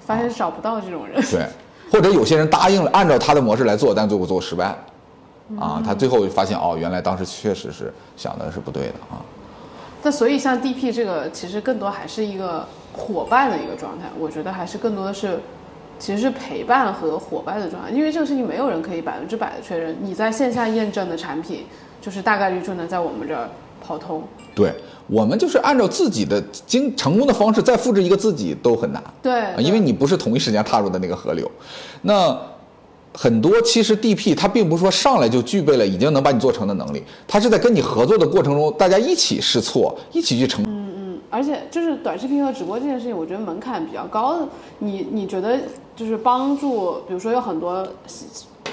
[0.00, 1.22] 发现找不到这种人。
[1.30, 1.46] 对，
[1.92, 4.78] 或者有些人答应了按照他的模式来做，但最后做失败了。
[5.60, 9.22] 啊，他最后发现哦，原来当时确实是想的是不对的啊。
[10.02, 14.06] 那所以像 DP 这个，其实更多还是一个伙伴的一个状态。
[14.18, 15.38] 我觉得还是更多的是，
[15.98, 17.90] 其实是陪伴和伙伴的状态。
[17.90, 21.64] 因为这个事情没有人可以百分之百的确认，你在线下验证的产品，
[22.00, 23.48] 就是大概率就能在我们这儿
[23.80, 24.22] 跑通。
[24.54, 24.72] 对
[25.06, 29.02] 我们就是按照自己的经成功的方式再复制一个自己都很难。
[29.22, 31.50] 对，因为你不是同一时间踏入的那个河流。
[32.02, 32.36] 那。
[33.18, 40.62] 很多其实 DP 它并不是说上来就具备了已经能把你做成的能力，它是在跟你合作的过程中，大家一起试错，一起去成。
[41.36, 44.38] 而且就是短视频和直播这件事情，我觉得门槛比较高。
[44.78, 45.58] 你你觉得
[45.94, 47.86] 就是帮助，比如说有很多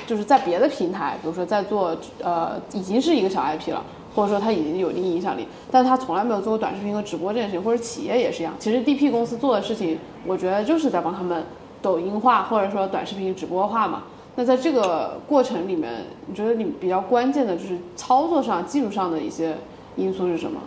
[0.08, 3.84] 就是在别的平台，比如说在做呃已经是一个小 IP 了，
[4.16, 8.54] 或者说他已经有一定影响力，但他从来没有做过短视频和直播这件事情，或者企业也是一样。
[8.58, 11.44] 其实 DP 公司做的事情，我觉得就是在帮他们
[11.82, 14.04] 抖音化或者说短视频直播化嘛。
[14.38, 19.58] 那在这个过程里面，你觉得你比较关键的就是操作上、技术上的一些
[19.98, 20.62] 因素是什么？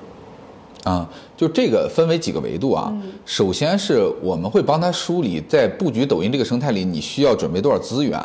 [0.87, 2.93] 啊，就这个分为几个维度啊。
[3.25, 8.17] 首先是我们会帮他梳理，在布局抖音这个生态里，你需要准备多少资源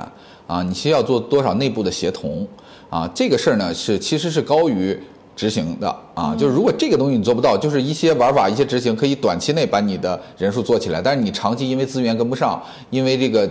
[0.46, 0.62] 啊？
[0.62, 2.48] 你需要做多少内部的协同
[2.90, 3.10] 啊？
[3.16, 4.96] 这个事儿呢是其实是高于
[5.36, 6.36] 执行的啊。
[6.38, 13.50] 就是如果这个东西你做不到，就是一些玩法、一些执行可以短期内把你的人数做起来，但是你长期因为资源跟不上，因为这个。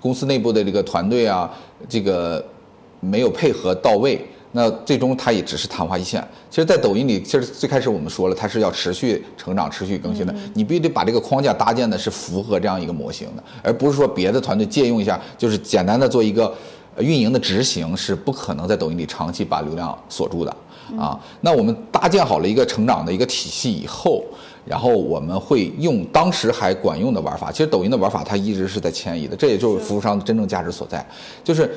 [0.00, 1.48] 公司内部的这个团队啊，
[1.88, 2.44] 这个
[2.98, 4.20] 没有配合到位，
[4.52, 6.22] 那最终它也只是昙花一现。
[6.48, 10.34] 其实，在抖音里，其实最开始我们说了，它是要持续成长、持续更新的。
[10.54, 16.54] 你必须得把这个框架搭建的是符合这样一个模型的，而不是说别的团队借用一下，就是简单的做一个
[16.98, 20.56] 运营的执行，是不可能在抖音里长期把流量锁住的
[20.98, 21.18] 啊。
[21.40, 24.24] 那我们搭建好了一个成长的一个体系以后。
[24.64, 31.04] 然后我们会用当时还管用的玩法，其实抖音的玩法它一直是在迁移的，这也就是服务商的真正价值所在。
[31.42, 31.68] 就是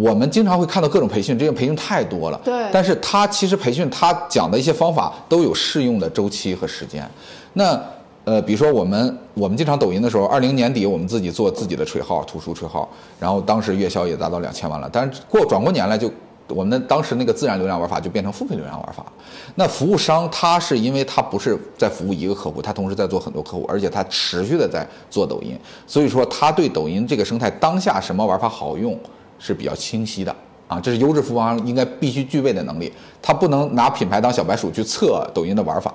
[0.00, 2.68] 我们经常会看到各种培训，这些培训太多了，对。
[2.72, 7.08] 但是他其实培训他讲的一些方法都有适用的周期和时间。
[7.52, 7.78] 那
[8.24, 16.10] 呃，比如说我们我们经常抖音的时候，二零年底我们自己做自己的锤号，图书锤号，然后当时月销也达到两千万了，但是过转过年来就。
[16.52, 19.06] 我们当时那个自然流量玩法就变成付费流量玩法。
[19.54, 28.98] 那服务商他是因为他不是在服务一个客户，他同时在做很多客户，而且他持续的在做抖音，所以说他对抖音这个生态当下什么玩法好用
[29.40, 30.32] 是比较清晰的
[30.68, 32.92] 啊，这是优质服务商应该必须具备的能力。
[33.20, 35.92] 他不能拿品牌当小白鼠去测抖音的玩法。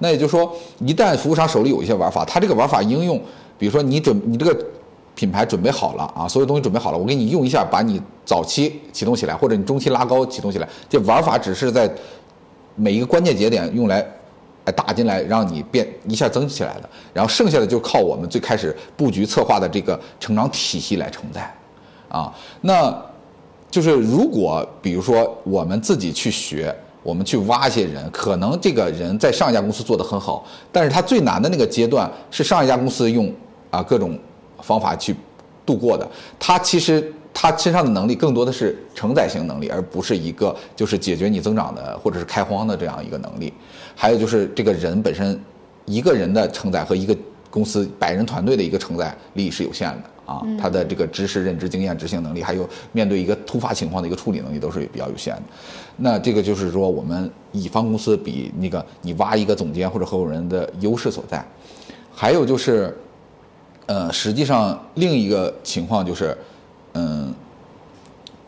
[0.00, 3.18] 那也就是说，一旦服务商手里有一些玩法，他这个玩法应用，
[3.56, 4.54] 比如说你准你这个。
[5.14, 10.68] 品牌准备好了啊，所有东西准备好了，我给你用一下，把你早期启动起来，或者你中期拉高启动起来。
[10.88, 11.92] 这玩法只是在
[12.76, 14.06] 每一个关键节点用来，
[14.76, 16.88] 打进来，让你变一下增起来的。
[17.12, 21.52] 然后剩下的就靠我们最开始布局策划的这个成长体系来承载。
[22.08, 22.96] 啊，那
[23.70, 33.32] 就是如果比如说我们自己去学，我们去挖一些人，可能这个人在上一家公司做得很好，但是他最难的那个阶段是上一家公司用
[33.70, 34.18] 啊各种。
[34.60, 35.14] 方法去
[35.64, 36.04] 度过的，
[36.36, 43.54] 他其实他身上的能力更多的是承载型能力，而不是一个就是解决你增长的或者是开荒的这样一个能力。
[43.94, 45.40] 还有就是这个人本身
[45.84, 47.16] 一个人的承载和一个
[47.50, 55.42] 公司百人团队的一个承载力是有限的啊，他的这个知识、认知、经验、执行能力，还有面对一个突发情况的一个处理能力都是比较有限的。
[55.96, 61.44] 那这个就是说，我们乙方公司比那个你挖一个总监或者合伙人的优势所在。
[62.12, 62.94] 还有就是。
[63.90, 66.36] 呃，实际上另一个情况就是，
[66.92, 67.34] 嗯，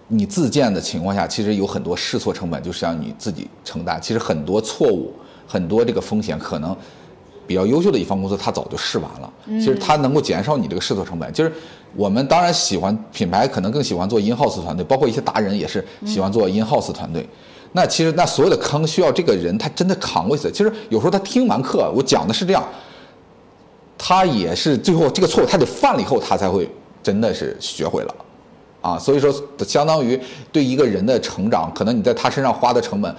[0.06, 3.98] 你自建的情况下，其实有很多试错成本，就是让你自己承担。
[4.02, 5.14] 其实很多错误，
[5.48, 6.76] 很多这个风险，可能
[7.50, 9.32] 比较优秀的一方公司，他早就试完了。
[9.44, 11.32] 其实它能够减少你这个试错成本。
[11.32, 11.52] 就是
[11.96, 17.28] 我们当然喜欢品牌，可能更喜欢做 in house 团队，包括一些达人也是喜欢做 in house 团队。
[17.72, 20.48] 那其实那所有的坑需要这个人他真的扛过去。
[20.52, 22.64] 其实有时候他听完课，我讲的是这样。
[23.98, 26.70] 他也是最后这个错误，他得犯了以后，他才会
[27.02, 28.14] 真的是学会了，
[28.80, 29.34] 啊，所以说
[29.66, 30.18] 相当于
[30.52, 33.12] 对一个人的成长，可能你在他身上花的成本，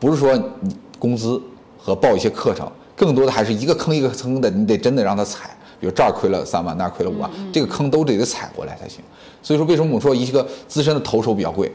[0.00, 1.38] 不是说你工资
[1.78, 9.00] 和报一些课程，更多的还是一个坑一个坑的，你得真的让他踩，比如这儿亏了三万，那儿亏了五万，这个坑都得得踩过来才行。
[9.42, 11.70] 所以说为什么我们说一个资深的投手比较贵，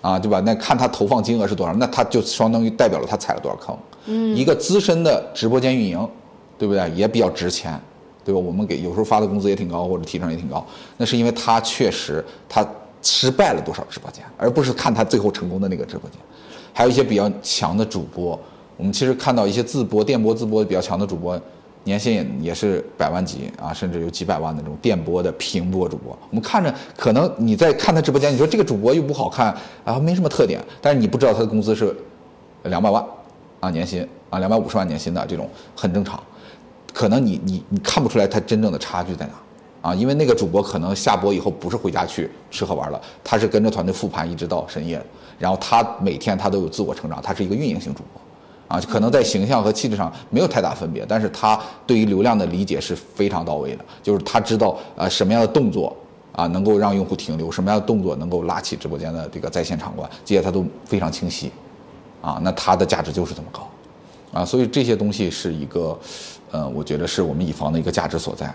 [0.00, 0.40] 啊，对吧？
[0.40, 3.76] 那看他投放金额是多少，那他就相当于代表了他踩了多少坑。
[4.06, 6.08] 嗯，一个资深的直播间运营，
[6.58, 6.90] 对不对？
[6.92, 7.80] 也比较值钱。
[8.24, 8.38] 对吧？
[8.38, 10.64] 我们给有时候发的工资也挺高，或者提成也挺高，
[10.96, 12.64] 那是因为他确实他
[13.02, 16.20] 失败了多少直播间，而不是看他最后成功的那个直播间。
[16.72, 18.38] 还有一些比较强的主播，
[18.82, 21.40] 我们其实看到一些自播、电播自播比较强的主播，
[21.84, 26.18] 年薪也也是百万级啊，甚至有几百万的这种电播的平播主播。
[26.30, 31.96] 我们看着可能你在看他直播间，你说这个主播又不好看，啊没什么特点，但是你不知道他的工资是
[32.64, 33.04] 两百万
[33.60, 36.20] 啊年薪啊两百五十万年薪的这种很正常，
[36.92, 45.00] 可能你你你看不出来他真正的差距在哪啊，因为那个主播可能下播以后不是回家去吃喝玩乐，他是跟着团队复盘一直到深夜。
[45.38, 48.20] 然后他每天他都有自我成长，他是一个运营型主播，
[48.72, 55.94] 啊，可能在形象和气质上没有太大分别，但是他对于流量的理解是非常到位的，就是他知道呃什么样的动作
[56.32, 61.52] 啊能够让用户停留，什么样的动作能够拉起直播间的这个在线场观，这些他都非常清晰，
[62.22, 63.68] 啊，那他的价值就是这么高，
[64.32, 65.98] 啊，所以这些东西是一个，
[66.50, 68.50] 呃，我觉得是我们乙方的一个价值所在。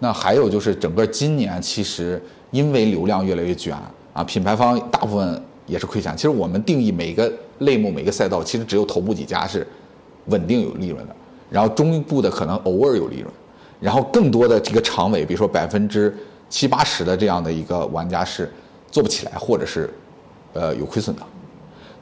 [0.00, 3.74] 那还有就是整个今年其实因为流量越来越卷
[4.12, 5.42] 啊，品牌方大部分。
[5.68, 6.16] 也是亏钱。
[6.16, 9.66] 其实我们定义每个类目、每个赛道，其实只有头部几家是
[10.26, 11.16] 稳定有利润的，
[11.50, 13.26] 然后中部的可能偶尔有利润，
[13.80, 16.16] 然后更多的这个长尾，比如说百分之
[16.48, 18.52] 七八十的这样的一个玩家是
[18.90, 19.88] 做不起来，或者是
[20.52, 21.22] 呃有亏损的。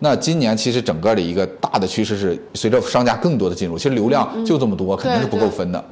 [0.00, 5.82] 那今年其实整个的一个大的趋势是，随着商家更多的进入，其实流量就这么多，肯定是不够分的。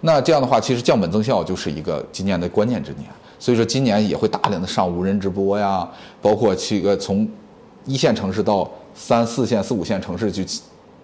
[0.00, 3.04] 那这样的话，其实降本增效就是一个今年的关键之年。
[3.38, 5.86] 所以说今年也会大量的上无人直播呀，
[6.22, 7.28] 包括去个从
[7.84, 10.44] 一线城市到三四线、四五线城市去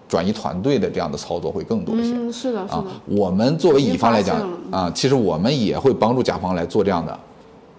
[0.08, 2.12] 转移团队的这样的操作会更多一些。
[2.14, 2.84] 嗯，是的，是的。
[3.06, 4.36] 我们作为乙方来讲
[4.70, 7.16] 啊，其实我们也会帮助甲方来做这样的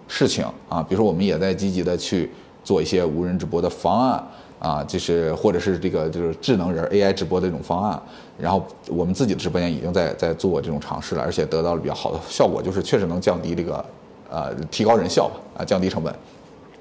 [0.08, 2.30] 事情啊，比如说我们也在积极的去
[2.64, 4.24] 做一些无人直播的方案
[4.58, 8.02] 啊，就是或者是这个就是智能人 AI 直播的这种方案，
[8.38, 13.84] 然后我们自己的直播间已经在在做这种尝试了，而且得到了比较好的效果，就是确实能降低这个。
[14.28, 16.12] 呃，提高人效吧，啊，降低成本。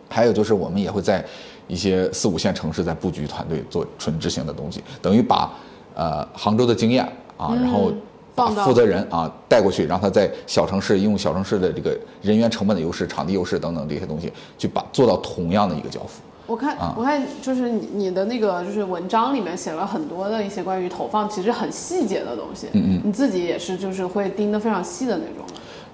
[0.10, 1.24] 还有就是，我们也会在
[1.68, 5.52] 一些四五线城市在布局团队做纯执行的东西，等于把
[5.96, 7.04] 呃杭州的经验
[7.38, 7.92] 啊，然后
[8.34, 16.22] 把负责人啊带过去，让他在小城市用小城市的这个人员成本的优势、场地优势等等这些东西，去把做到同样的一个交付。
[16.48, 22.68] 我看，我看就是你你的那个就是文章里面写了很多的一些关于投放，其实很细节的东西。
[22.74, 25.44] 嗯嗯，你自己也是就是会盯得非常细的那种。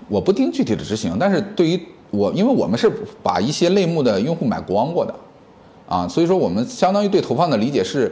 [0.10, 2.92] 我不盯具体的执行，但是对于我，因为我们是
[3.24, 5.16] 把一些类目的用户买光过的，
[5.92, 8.10] 啊，所以说我们相当于对投放的理解是，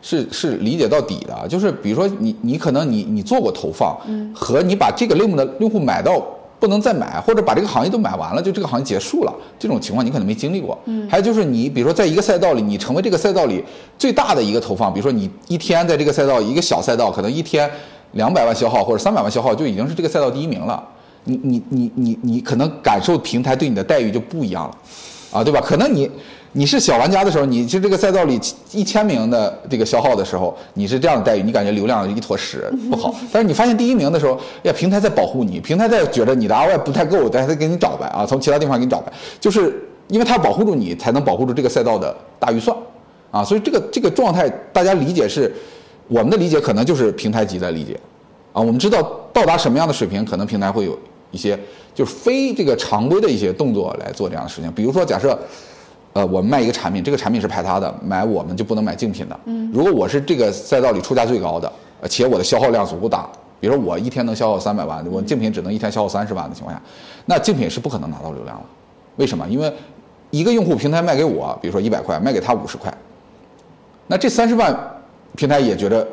[0.00, 1.48] 是是理解到底的。
[1.48, 3.98] 就是比如说你你可能你你做过投放，
[4.32, 6.24] 和你把这个类目的用户买到
[6.60, 10.78] 不能再买，或者把这个行业都买完了，就这个行业结束了，这种情况你可能没经历过。
[10.84, 13.60] 嗯，还有就是你比如说在一个赛道里，你成为这个赛道里
[13.98, 17.68] 最大的一个投放，比如说你一天在这个赛道一个小赛道，可能一天
[18.12, 20.82] 两百万消耗或者三百万消耗，就已经是这个赛道第一名了。
[21.24, 24.76] 你你你你你可能感受平台对你的待遇就不一样了，
[25.32, 25.60] 啊，对吧？
[25.60, 26.08] 可能你
[26.58, 28.40] 你是小玩家的时候，你是这个赛道里
[28.72, 33.14] 一千名的这个消耗的时候，你是这样的待遇，你感觉流量一坨屎不好。
[33.30, 42.74] 但是你发现第一名的时候，呀，平台在保护你，平台在觉得你的 ROI 不太够，但是给你找呗啊，从其他地方给你找呗，就是因为它保护住你，才能保护住这个赛道的大预算，
[43.30, 45.54] 啊，所以这个这个状态大家理解是，
[46.08, 48.00] 我们的理解可能就是平台级的理解，
[48.54, 50.98] 啊，我们知道到达什么样的水平，可能平台会有。
[51.32, 51.58] 一些
[51.92, 55.36] 就是非这个常规的一些动作来做这样的事情，比如说假设，
[56.16, 59.38] 呃，我们卖一个产品，这个产品是排他的，买我们就不能买竞品的。
[59.44, 61.70] 嗯，如果我是这个赛道里出价最高的，
[62.08, 63.28] 且我的消耗量足够大，
[63.60, 66.80] 比如说我一天能消耗三百万，我竞品只能一天消耗三十万的情况下，
[67.26, 68.64] 那竞品是不可能拿到流量了。
[69.16, 69.46] 为什么？
[69.46, 69.70] 因为
[70.30, 72.90] 一个用户平台卖给我，比如说一百块，卖给他五十块，
[74.06, 74.74] 那这三十万
[75.34, 76.08] 平台也觉得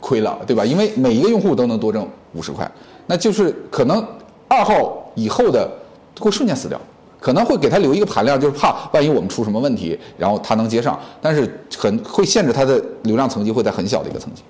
[0.00, 0.64] 亏了，对吧？
[0.64, 2.68] 因为每一个用户都能多挣五十块，
[3.06, 4.04] 那就是可能。
[4.46, 5.68] 二号以后的
[6.20, 6.78] 会瞬间死掉，
[7.24, 14.42] 可能会给他留一个盘量，就是怕万一我们出什么问题，然后他能接上，但是很会限制他的流量层级会在很小的一个层级。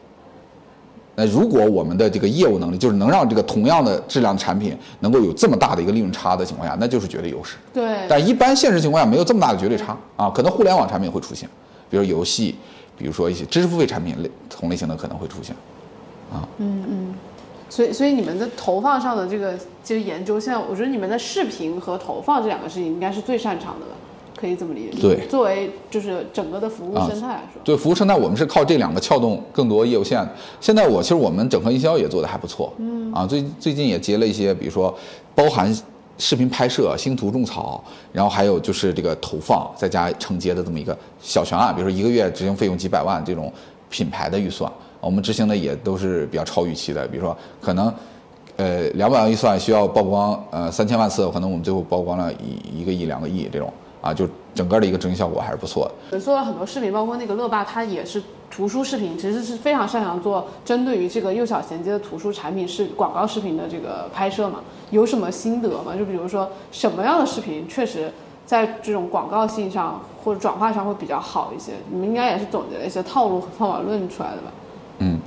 [1.15, 7.55] 那如果我们的这个业务能力就是能让这个同样的质量的产品能够有这么大的一个利润差的情况下，那就是绝对优势。
[7.73, 8.09] 对。
[8.09, 11.49] 但一般现实情况下没有这么大的绝对差啊，可能互联网产品会出现，
[11.89, 12.57] 比如游戏，
[12.99, 15.55] 比如说一些知识付费产品类同类型的可能会出现，
[16.33, 16.43] 啊。
[16.59, 17.15] 嗯嗯。
[17.69, 23.93] 所以，所以你们的投放上的这个这个研究，现在我觉得你们的视频和投放这两个事情应该是最擅长的了，
[24.39, 25.01] 可以这么理解。
[25.01, 30.25] 对，作为就是整个的服务生态来说，对服务生态，我们是靠这两个撬动更多业务线。
[30.61, 34.95] 现在我其实我们整合营销也做得还不错，嗯啊，最最近也接了一些，比如说
[35.35, 35.75] 包含
[36.19, 43.53] 视频拍摄、星图种草，然后还有就是这个投放再加承接的这么一个小全案，比如说一个月执行费用几百万这种
[43.91, 44.71] 品牌的预算。
[45.05, 47.93] 我们执行的也都是比较超预期的，比如说可能，
[48.57, 56.19] 呃两百万预算需要曝光呃三千万次，可能我们最后曝光了一一个亿、两个亿这种啊，就整个的一个执行效果还是不错的。
[56.19, 64.61] 做了很多视频，包括那个乐霸，它也是图书视频，其实是非常擅长做针对于这个幼小衔接的图书产品是广告视频的这个拍摄嘛。
[64.91, 65.95] 有什么心得吗？
[65.99, 68.11] 就比如说什么样的视频确实
[68.47, 71.73] 在这种广告性上或者转化上会比较好一些？
[71.91, 74.53] 你们应该也是总结了一些套路和方法论出来的吧？
[74.99, 75.19] 嗯，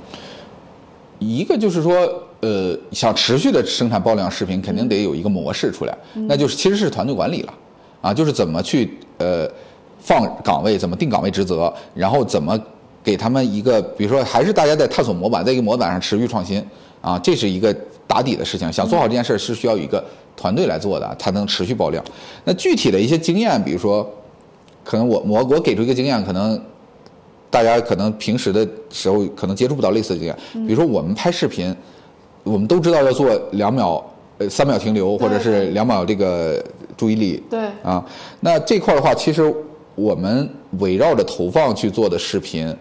[1.18, 2.08] 一个就是说，
[2.40, 5.96] 呃，想持续的生产爆量视频，肯定得有一个模式出来，
[6.28, 7.54] 那就是其实是团队管理了，
[8.00, 9.48] 啊，就是怎么去呃
[9.98, 12.58] 放岗位，怎么定岗位职责，然后怎么
[13.02, 16.64] 给他们一个，比如说还是大家在探索模板，在一个模板上持续创新，
[17.00, 17.74] 啊，这是一个。
[18.08, 20.02] 打底的事情，想做好这件事儿是需要一个
[20.34, 22.02] 团队来做的，才能持续爆量。
[22.44, 24.10] 那具体的一些经验，比如说，
[24.82, 26.58] 可能我我我给出一个经验，可能
[27.50, 30.36] 大家可能平时的时候可能接触不到类似的经验。
[30.66, 31.74] 比如说我们拍视频，
[32.44, 34.04] 我们都知道要做两秒
[34.38, 36.62] 呃三秒停留，或者是两秒这个
[36.96, 37.42] 注意力。
[37.48, 37.60] 对。
[37.82, 38.04] 啊，
[38.40, 39.54] 那这块的话，其实
[39.94, 42.74] 我们围绕着投放去做的视频，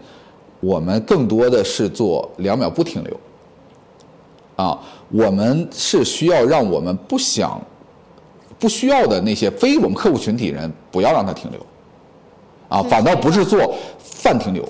[0.59, 3.19] 我们更多的是做两秒不停留。
[4.57, 4.79] 啊，
[5.11, 7.61] 我们是需要让我们不想、
[8.57, 11.59] 不需要的那些非我们客户群体人不要让他停留，
[12.67, 14.63] 啊，反倒不是做泛停留，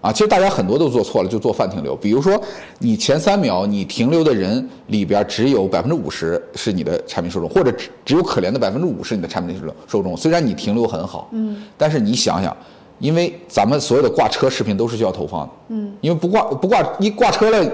[0.00, 1.96] 啊，其实大家很多都做错了，就做泛停留。
[1.96, 2.40] 比如说，
[2.78, 10.16] 你前三秒你停留的人里边只有百分之五十是你的产品受众，或者只只有可怜的百分之五是你的产品受众受众。
[10.16, 12.56] 虽然你停留很好，嗯，但是你想想，
[12.98, 17.72] 因为咱们所有的挂车视频都是需要投放的，嗯，因为不挂不挂一挂车了。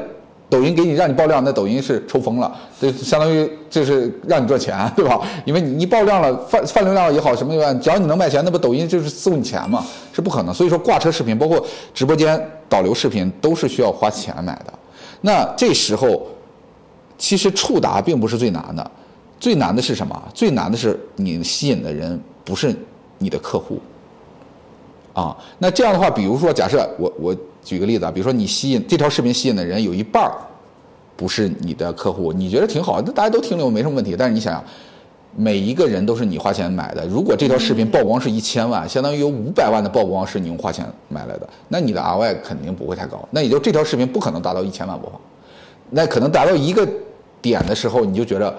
[0.48, 5.20] 抖音给你让你爆量，那抖音是抽风了，这相当于就是让你赚钱， 对吧？
[5.44, 9.84] 因为你你爆量了，泛泛流量也好，什么也好，只要你能卖钱，那不抖音就是送你钱嘛？
[10.12, 10.54] 是不可能。
[10.54, 11.60] 所以说挂车视频，包括
[11.92, 14.72] 直播间导流视频，都是需要花钱买的。
[15.20, 16.24] 那这时候，
[17.18, 18.90] 其实触达并不是最难的，
[19.40, 20.22] 最难的是什么？
[20.32, 22.72] 最难的是你吸引的人不是
[23.18, 23.80] 你的客户。
[25.12, 27.36] 啊，那这样的话，比如说假设我我。
[27.66, 30.30] 举个例子啊，比如说你吸引这条视频吸引的人有一半儿
[31.16, 34.14] 不是你的客户，你觉得挺好，那大家都停留没什么问题。
[34.16, 34.64] 但是你想想，
[35.34, 43.28] 每一个人都是你花钱买的，如果这条视频曝光是一千万，相当于有五百万的曝光是你用花钱买来的，那你的 ROI 肯定不会太高。
[43.32, 45.20] 那也就这条视频不可能达到一千万播放，
[45.90, 46.88] 那可能达到一个
[47.42, 48.56] 点的时候，你就觉得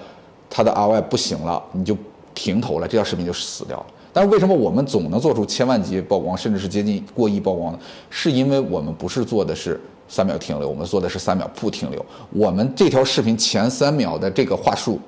[0.50, 1.96] 它的 ROI 不行了，你就
[2.34, 3.86] 停投了，这条视频就死掉了。
[4.18, 7.78] 但是为什么我们总能做出千万级曝光，甚至是接近过亿曝光呢？
[8.10, 12.04] 是因为我们不是做的是三秒停留，我们做的是三秒不停留。
[12.30, 14.98] 我们这条视频前三秒的这个话术，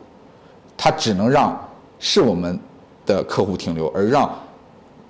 [0.76, 1.60] 它只能让
[1.98, 2.56] 是我们
[3.04, 4.32] 的客户停留，而让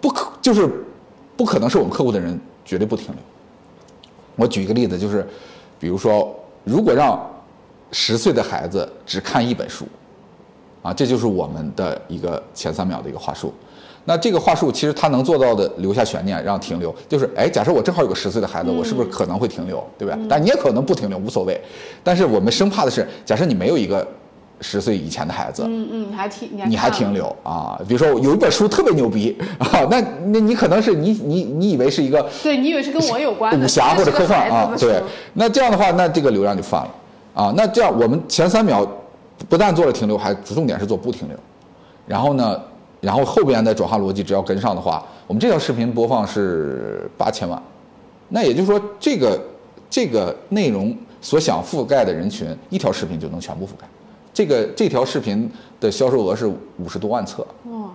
[0.01, 0.82] 不可就是
[1.36, 3.16] 不可能是我们客户的人绝对不停留。
[4.34, 5.28] 我举一个例子，就是
[5.78, 6.34] 比如说，
[6.64, 7.20] 如果让
[7.92, 9.84] 十岁的孩子只看一本书，
[10.80, 13.53] 啊，这就是我们的一个前三秒的一个话术。
[14.07, 20.26] 那这个话术其实他能做到的留下悬念，让停留，就是哎，假设我正好有个十岁的孩子，我是不是可能会停留，对不对？
[20.28, 21.61] 但你也可能不停留，无所谓。
[22.03, 24.07] 但是我们生怕的是，假设你没有一个
[24.62, 27.78] 十岁以前的孩子，嗯嗯，你还停，你还停留啊？
[27.86, 34.74] 比如说有一本书特别牛逼啊，那那你可能是你你你以为是一个，对你以为是跟我有关武侠或者科幻啊？
[34.78, 35.01] 对，
[35.34, 36.90] 那这样的话，那这个流量就泛了
[37.34, 37.55] 啊。
[37.57, 38.86] 那这样我们前三秒
[39.48, 41.36] 不但做了停留，还重点是做不停留，
[42.07, 42.61] 然后呢？
[43.01, 47.61] 然后后边的转化逻辑只要跟上的话，我们这条视频播放是八千万，
[48.28, 49.40] 那也就是说，这个
[49.88, 53.86] 这个内容所想覆盖的人群，一条视频就能全部覆盖。
[54.32, 57.46] 这个这条视频的销售额是五十多万册。
[57.70, 57.90] 哇，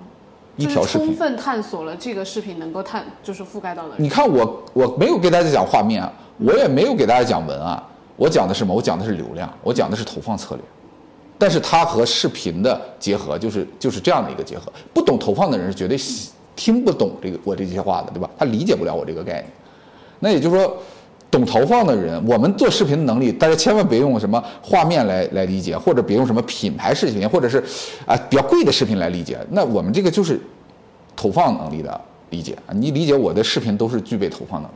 [0.57, 3.95] 一条视频充分探索了这个视频能够探就是覆盖到的。
[3.97, 6.03] 你看我我没有给大家讲画面，
[6.39, 7.81] 我也没有给大家讲文案，
[8.17, 8.73] 我讲的是什么？
[8.73, 10.63] 我讲的是流量，我讲的是投放策略。
[11.37, 15.97] 但是它和视频的结合就是就是这样的一个结合，不懂投放的人是绝对
[16.55, 18.29] 听不懂这个我这些话的，对吧？
[18.37, 19.45] 他理解不了我这个概念。
[20.19, 20.77] 那也就是说，
[21.29, 27.61] 懂投放的人，我们做视频的能力，大家千万别用什么画面来来理解，或者别用什么品牌视频，或者是
[28.05, 29.37] 啊比较贵的视频来理解。
[29.51, 30.39] 那我们这个就是
[31.15, 34.75] 投放能力的理解啊，你理解我的视频都是具备投放能力，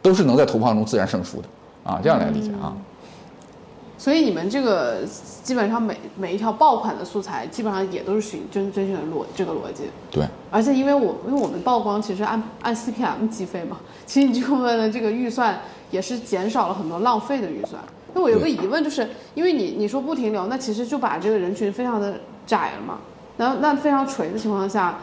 [0.00, 1.48] 都是能在投放中自然胜出的
[1.84, 2.74] 啊，这样来理解啊。
[3.96, 5.02] 所以你们这个
[5.42, 9.84] 基本上每每一条爆款的素材，基本上也都是循遵遵循的逻这个逻辑。
[10.10, 10.26] 对。
[10.50, 17.82] 而且因为我因为我们曝光其实按按 CPM 计费嘛，其实你这部分的这个预算也是减少了很多浪费的预算。
[18.12, 22.98] 那我有个疑问，就是因为你你说不停留，那其实就把这个人群非常的窄了嘛。
[23.36, 24.98] 然后那非常垂的情况下，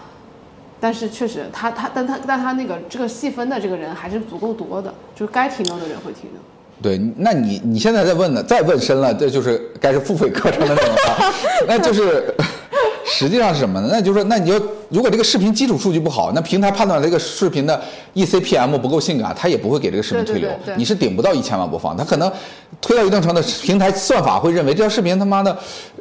[0.80, 6.42] 但是确实他他但他但他那个这个细分的这个人还是足够多的，就是该停留的人会停留。
[6.82, 11.34] 对，那你你现在在问呢，再问深了，这就是该是付费课程的内容了。
[11.68, 12.34] 那就是
[13.06, 13.90] 实际上是什么呢？
[13.92, 14.60] 那就是说，那你就
[14.90, 17.80] 如果这个视频基础数据不好，那平台判断这个视频的
[18.16, 20.50] eCPM 不够性感，它也不会给这个视频推流。
[20.76, 22.32] 你是顶不到一千万播放，它可能
[22.82, 25.56] 推到一定程度，平台算法会认为这条视频他妈的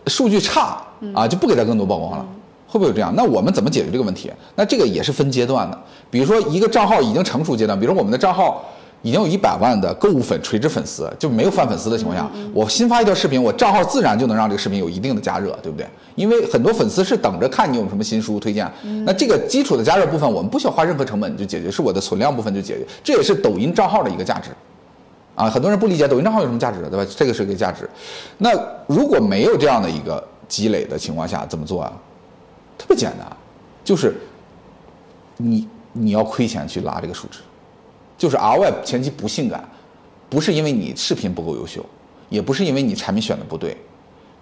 [0.06, 0.82] 数据差
[1.14, 2.26] 啊，就不给它更多曝光了。
[2.66, 3.12] 会不会有这样？
[3.14, 4.32] 那我们怎么解决这个问题？
[4.54, 5.78] 那这个也是分阶段的。
[6.10, 8.64] 比如说一个账号已经成熟阶段，比如说我们的账号。
[9.02, 15.86] 已经有一百万的购物粉垂直粉丝，就没有泛粉丝的情况下，我新发一条视频，我账号自然就能让这个视频有一定的加热，对不对？
[16.16, 18.70] 因为很多粉丝是等着看你有什么新书推荐。
[19.06, 22.86] 那这个基础的加热部分，我们不需要花任何成本就解决，是我的存量部分就解决。
[23.02, 24.50] 这也是抖音账号的一个价值，
[25.34, 27.10] 啊，很多人不理解抖音账号有什么价值，对吧？
[27.16, 27.88] 这个是一个价值。
[28.36, 28.50] 那
[28.86, 31.92] 如果没有这样的一个积累的情况下，怎么做啊？
[32.76, 33.26] 特别简单，
[33.82, 34.14] 就是
[35.38, 37.38] 你你要亏钱去拉这个数值。
[38.20, 39.66] 就是 RY 前期不性感，
[40.28, 41.82] 不是因为你视频不够优秀，
[42.28, 43.74] 也不是因为你产品选的不对，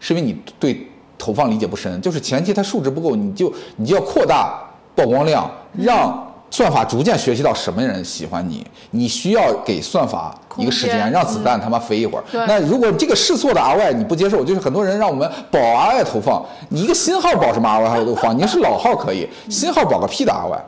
[0.01, 0.85] 是因为你对
[1.17, 2.01] 投放理解不深。
[2.03, 4.61] 就是前期它数值不够，你就你就要扩大
[4.97, 8.67] 曝光量，让算法逐渐学习到什么人喜欢你。
[8.91, 12.25] 你需要给算法一个时间，让子弹他妈飞一会儿。
[12.33, 18.37] 那如果这个试错的 RY 你不接受，就是很多人让我们保 RY 投放，你一个新号保什么 RY 投放？
[18.37, 20.59] 你是老号可以，新号保个屁的 RY，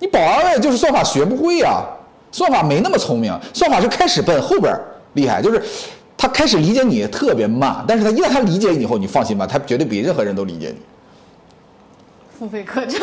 [0.00, 1.84] 你保 RY 就是算法学不会呀。
[2.32, 4.74] 算法没那么聪明，算法是开始笨，后边
[5.14, 5.62] 厉害，就是
[6.16, 10.76] 他开始理解你特别慢，但是他一旦他理解你以后，你放心吧，他绝对比任何人都理解你。
[12.38, 13.00] 付费课程，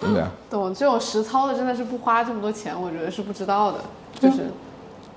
[0.00, 0.24] 对不对？
[0.50, 3.78] 懂这种实操的真的是不花这么多钱，我觉得是不知道的，
[4.20, 4.50] 就是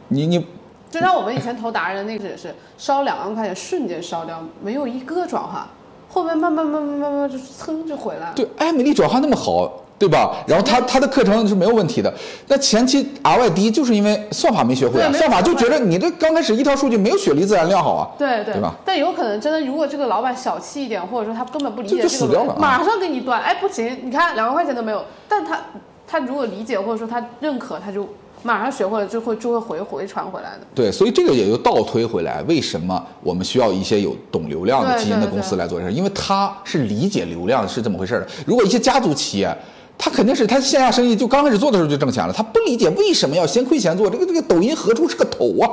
[0.10, 0.46] 你你，
[0.92, 5.68] 就像我们以前投达人那个也是烧两万块钱瞬间烧掉，没有一个转化，
[6.08, 8.34] 后面慢慢慢慢慢慢就噌就回来了。
[8.36, 9.84] 对，艾米丽转化那么好。
[10.00, 10.44] 对吧？
[10.46, 12.14] 然后他他的课程是没有问题的。
[12.48, 18.08] 那前期 R Y D，就是因为算法没学会啊，算法就觉得你这刚开始一条数据没有雪梨自然量好啊。
[18.16, 18.76] 对对，对吧？
[18.86, 23.42] 但有可能真的，如果这个老板小气一点，或者说他根本不理解这个，马上给你断。
[23.42, 25.04] 哎，不行，你看两万块钱都没有。
[25.28, 25.60] 但他
[26.08, 28.08] 他如果理解或者说他认可，他就
[28.44, 30.60] 马上学会了，就会就会回回传回来的。
[30.76, 35.92] 对，所以这个也就倒推回来，为什么我们需要一些有懂流量的基因的公司来做这事？
[35.92, 38.28] 因为他是理解流量是这么回事的。
[38.46, 39.58] 如果一些家族企业。
[39.98, 45.72] 他肯定是他线下生意就刚开始做的时候就挣钱了，他不理解为什么要先亏钱做这个这个抖音何处是个头啊？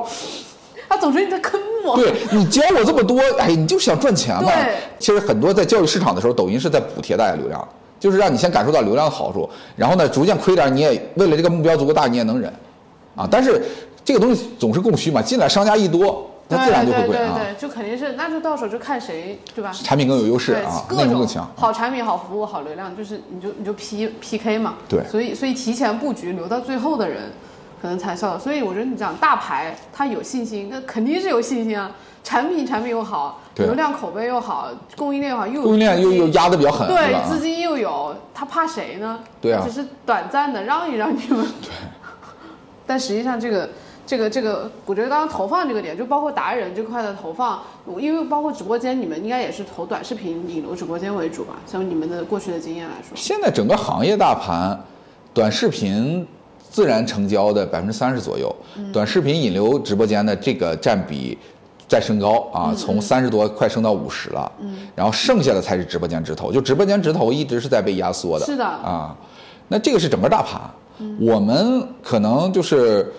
[0.88, 1.96] 他总说你在坑我。
[1.96, 4.50] 对你教我这么多，哎，你就想赚钱嘛？
[4.98, 7.66] 其实很多在教育市场的时候，抖音是在补贴大家流量，
[8.00, 12.52] 就是让你先感受到流量的好处，然后呢，逐渐亏点，你也为了这个目标足够大，你也能忍
[13.14, 13.28] 啊。
[13.30, 13.60] 但是
[14.04, 16.30] 这个东西总是供需嘛，进来商家一多。
[16.46, 19.72] 它自然就会贵啊，就肯定是，那就到手就看谁，对吧？
[19.72, 21.50] 产品更有优势啊，各种更强。
[21.56, 24.74] 好产品、好服务、好流量，就是你就你就 P P K 嘛。
[24.86, 25.02] 对。
[25.08, 27.32] 所以所以提前布局，留到最后的人，
[27.80, 28.38] 可能才效。
[28.38, 31.90] 所以我觉得你讲大牌，他有信心，那肯定是有信心啊。
[32.22, 39.18] 产品产品又好，流量口碑又好，供应链又好，又供应链又又压的比较狠，对，资金又有，他怕谁呢？
[39.40, 39.62] 对啊。
[39.66, 41.42] 只是短暂的让一让你们。
[41.62, 41.70] 对。
[42.86, 43.66] 但实际上这个。
[44.06, 47.62] 这个这个，我觉得刚刚投放这个点，就包括达人这块的投放，
[47.98, 51.54] 因为包括直播间，你们应该也是投短视频引流直播间为主吧？
[51.66, 54.78] 像你们的过去的经验来说，现在整个行业大盘，
[55.32, 56.26] 短视频
[56.70, 58.54] 自然成交的百分之三十左右，
[58.92, 61.38] 短视频引流直播间的这个占比
[61.88, 69.16] 在升高啊，从三十多快升到五十了，嗯，然后剩下的才是直播间直投，就直播间直投一直是在被压缩的，是的啊，
[69.68, 70.60] 那这个是整个大盘，
[71.18, 73.10] 我们可能就是。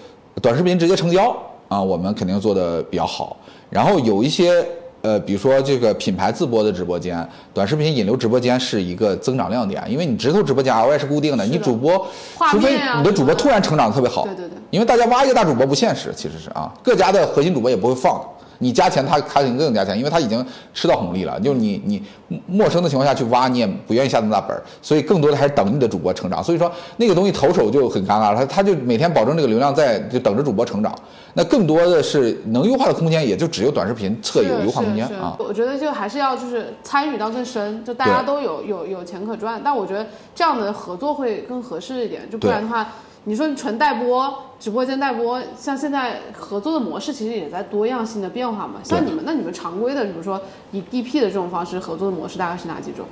[0.41, 1.35] 短视频直接成交
[1.67, 3.37] 啊，我们肯定做的比较好。
[3.69, 4.65] 然后有一些
[5.01, 12.07] 呃，比如说这个品牌自播的直播间，短视频引流直播间是一个增长亮点，因为你直投直播间 ROI 是固定的，你主播
[12.51, 18.19] 除非你的主播突然成长的特别好，对对对，因为大家挖一个大主播不现实，其实是啊，各家的核心主播也不会放。
[18.59, 21.39] 你加钱，他他肯定更加钱，因为他已经吃到红利了。
[21.39, 22.01] 就是你你
[22.47, 26.43] 陌生的情况下去挖，你也不愿意下那么大本儿，所以更多的还是等你的主播成长。
[26.43, 30.93] 所以说那个东西投手就很尴尬了，他他就每天保证这个流量在，就等着主播成长。
[31.33, 35.35] 那更多的是能优化的空间，也就只有短视频侧有优化空间啊。
[35.39, 39.61] 我觉得就还是要就是参与到更深，就大家都有有有钱可赚。
[39.63, 42.87] 但我觉得这样的合作会更合适一点，就不然的话。
[43.27, 48.75] 你说纯带播，直播间带播，像现在合作的模式其实也在多样性的变化嘛。
[48.83, 50.39] 像你们，那你们常规的，比如说
[50.71, 53.03] 以 DP 的这种方式合作的模式，大概是哪几种？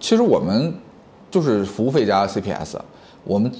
[0.00, 0.74] 其实我们
[1.30, 2.76] 就是服务费加 CPS。
[3.22, 3.52] 我们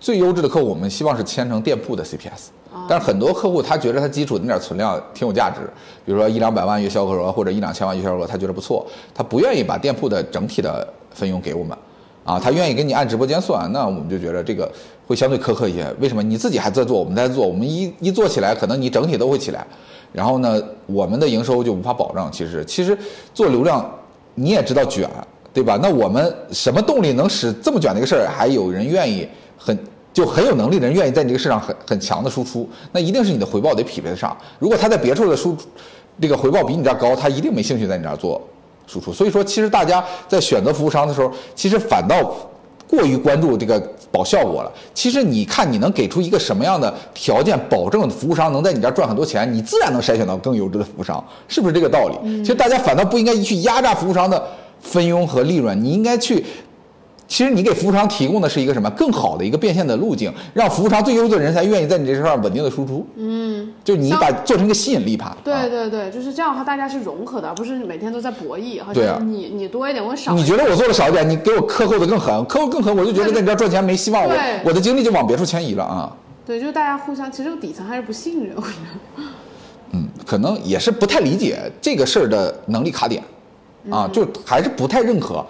[0.00, 2.48] 最优质的客户，我们希望是签成店铺的 CPS。
[2.88, 5.60] 但是很多客户他觉得他基础那点存量挺有价值，
[6.04, 11.78] 比如说一两百万月销售额或者一两千万月销售额，他觉得不错，他不愿意把店铺的整体的费用给我们。
[12.24, 14.70] 啊，他愿意给你按直播间算，那我们就觉得这个
[15.06, 15.86] 会相对苛刻一些。
[16.00, 16.22] 为什么？
[16.22, 19.66] 你自己还在做，我们在做，我们一一做起来，可能你整体都会起来。
[20.10, 22.32] 然后呢，我们的营收就无法保障。
[22.32, 22.96] 其实，其实
[23.34, 23.84] 做流量
[24.34, 25.06] 你也知道卷，
[25.52, 25.78] 对吧？
[25.82, 29.78] 那我们什么动力能使这么卷的一个事儿还有人愿意很
[30.12, 32.66] 就很有能力的人愿意在你这个市场很很强的输出？
[32.92, 34.34] 那一定是你的回报得匹配得上。
[34.58, 35.54] 如果他在别处的输
[36.20, 38.40] 这个回报比你这儿高，他一定没兴趣在你这儿做。
[38.86, 42.34] 输出，所以说其实大家在选择服务商的时候，其实反倒
[42.88, 43.80] 过于关注这个
[44.10, 44.72] 保效果了。
[44.92, 52.42] 其实你看你能给出一个什么样的条件，保证服务商能在你这儿赚很多钱，你自然能筛选到更优质的服务商，是不是这个道理？
[52.42, 54.42] 其实大家反倒不应该去压榨服务商的
[54.80, 56.44] 分佣和利润，你应该去。
[57.26, 63.06] 其实你给服务商提供的是一个什么更好的一个变现的路径，让服务商最优秀的人才愿意在你这上稳定的输出。
[63.16, 65.34] 嗯，就你把做成一个吸引力盘。
[65.42, 68.80] 对对对，就是这样的话，大家是融合的，而不是每天都在博弈。
[68.92, 70.34] 对啊，你你多一点，我少。
[70.34, 74.34] 你觉得我做的少一点，你给我克扣的更狠，克扣更狠，我就觉得在你这赚钱没希望，我
[74.66, 76.14] 我的精力就往别处迁移了啊。
[76.46, 78.54] 对，就是大家互相，其实底层还是不信任。
[78.54, 79.24] 我觉得。
[79.92, 83.22] 嗯，可能也是不太理解这个事儿的能力卡点，
[83.90, 85.44] 啊，就还是不太认可。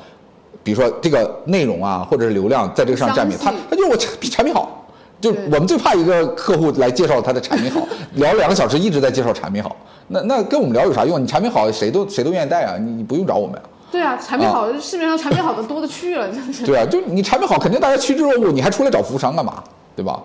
[0.64, 4.84] 比如说这个内容啊，或者是流量，在这个上占比，他他就是我产比产品好，
[5.20, 9.76] 就我们最怕一个客户来介绍他的产品好，聊两个小时一直在介绍产品好，
[10.08, 11.22] 那那跟我们聊有啥用？
[11.22, 13.60] 你产品好，谁都谁都愿意带啊，你你不用找我们。
[13.92, 16.64] 对啊，产品好，市面上产品好的多的去了，真是。
[16.64, 19.62] 对啊，就你产品好，肯定大家趋之若鹜，你还出来找服务商干嘛？
[19.94, 20.20] 对吧？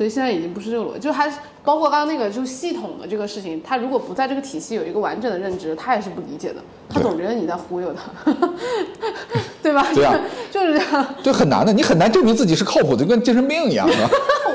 [0.00, 8.32] 所以现在已经不是这个逻辑，就还是包括刚刚那个，就系统的这个事情，他如果不在这个体系有一个完整的认知，他也是不理解的，他总觉得你在忽悠他，
[9.62, 9.86] 对吧？
[9.92, 10.18] 对啊，
[10.50, 11.06] 就是这样。
[11.22, 13.94] 对，很难的，你很难证明自己是靠谱的，就跟精神病一样 的。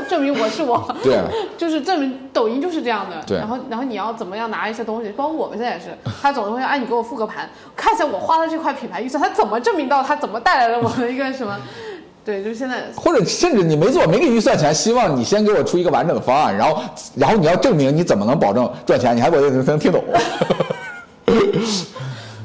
[0.10, 0.84] 证明我是我。
[1.04, 1.20] 对。
[1.60, 3.22] 就是证明抖音就是这样的。
[3.28, 3.38] 对。
[3.38, 11.56] 然后，然后你要怎么样拿一些东西，包括我们现在也是，他总是会哎，你给我复个盘，看一下我花的这块品牌预算，他怎么证明到他怎么带来了我的一个什么？
[12.26, 16.82] 对，就是现在，或者甚至你没做，没给预算钱，希望你先给我出一个完整的方案，然后，
[17.16, 20.04] 然后你要证明你怎么能保证赚钱，你还我能能听懂。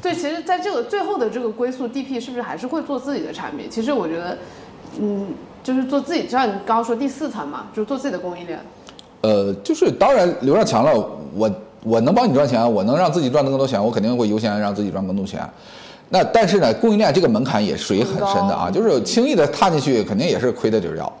[0.01, 3.67] 对，其实，在这个最后的这个归宿，DP 是不是还是会做自己的产品？
[3.71, 4.37] 其实我觉得，
[4.99, 5.29] 嗯，
[5.63, 8.59] 就是做自己，就像你刚刚说第四层嘛，就是做自己的供应链。
[9.21, 10.93] 呃，就是当然流量强了，
[11.35, 11.51] 我
[11.83, 15.41] 我能帮你赚钱，我能让自己赚更多钱，我肯定会优先让自己赚更多钱。
[16.13, 21.11] 那但是呢，供应链这个门槛也属于很深的啊，就是轻易的踏进去肯定也是亏的底儿掉，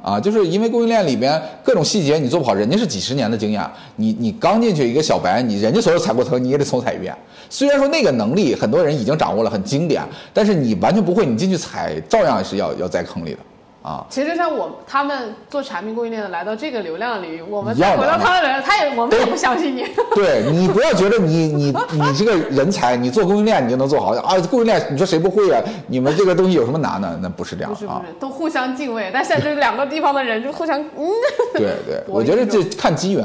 [0.00, 7.12] 啊，就是因为供应链里边各种细节你做不好，人家是几十年的经验，你你刚进去一个小白，你人家所有踩过坑你也得重踩一遍。
[7.50, 13.38] 虽然说那个能力很多人已经掌握了，很经典，但是你完全不会，你进去踩照样是要要栽坑里的。
[13.80, 19.86] 啊，其实像我他们做产品供应链的来到这个流量领域，我们再回到他的流量，他也我们也不相信你。
[20.14, 24.36] 对 你不要觉得你你你这个人才，你做供应链你就能做好啊？
[24.50, 25.62] 供应链你说谁不会啊？
[25.86, 27.18] 你们这个东西有什么难的？
[27.22, 29.10] 那不是这样啊，不是不是，都互相敬畏。
[29.14, 31.08] 但现在这两个地方的人就互相嗯。
[31.54, 33.24] 对对，我觉得这看机缘，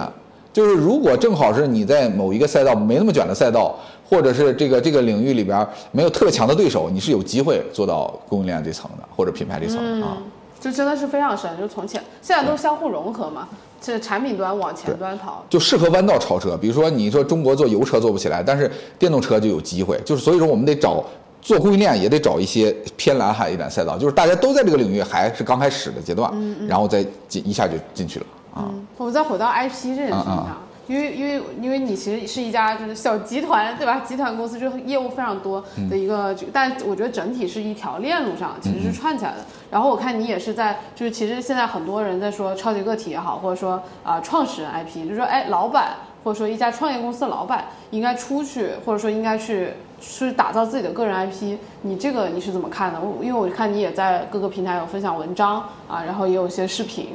[0.54, 3.76] 就是如果正好是你在某一个赛道没那么卷的赛道，
[4.08, 10.18] 或者是这个这个领域里边没有特别强的对手，你是有机会做到供应链这层的，或者品牌这层啊。
[10.64, 13.49] 就真的是非常深，就从前现在都相互融合嘛，
[13.82, 16.55] 这产品端往前端跑，就适合弯道超车。
[16.55, 19.99] 比如说你说中国做油车做不起来，但是电动车就有机会。
[20.05, 21.03] 就是所以说我们得找
[21.41, 26.34] 做供应链也得找一些偏蓝海一点赛道，就是大家都在这个领域还是刚开始的阶段，
[26.66, 28.72] 然后再进一下就进去了啊。
[28.95, 30.57] 我们再回到 IP 这件事情上。
[30.86, 34.01] 因为因为因为你其实是一家就是小集团，对吧？
[34.01, 39.38] 集团公司就业务非常多的一个，但我觉得整体是一条链路上其实是串起来的。
[39.74, 45.94] 然后我看你也是在，就是其实现在很多人在说超级个体也好，或者说啊创始人 IP，就是说哎老板
[46.24, 49.70] 或者说一家创业公司的老板应该出去，或者说应该去
[50.00, 51.58] 去打造自己的个人 IP。
[51.82, 53.00] 你这个你是怎么看的？
[53.02, 55.56] 我因为我看你也在各个平台有分享文章
[55.88, 57.08] 啊，然后也有一些视频，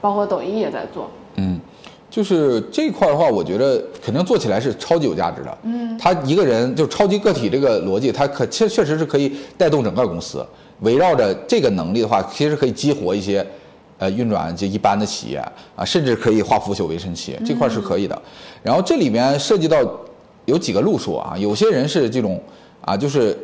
[0.00, 1.08] 包括抖音也在做。
[1.36, 1.60] 嗯。
[2.08, 5.58] 就是这块的话，我觉得肯定做起来是超级有价值的。
[5.64, 10.46] 嗯，他一个人就超级个体这个逻辑，他可确确实是可以带动整个公司。
[10.80, 13.46] 围绕着这个能力的话，其实可以激活一些，
[13.98, 15.38] 呃，运转就一般的企业
[15.74, 18.20] 啊，甚至可以化腐朽为神奇，这块是可以的。
[18.62, 19.78] 然后这里面涉及到
[20.44, 22.42] 有几个路数啊，有些人是这种
[22.80, 23.36] 啊，就是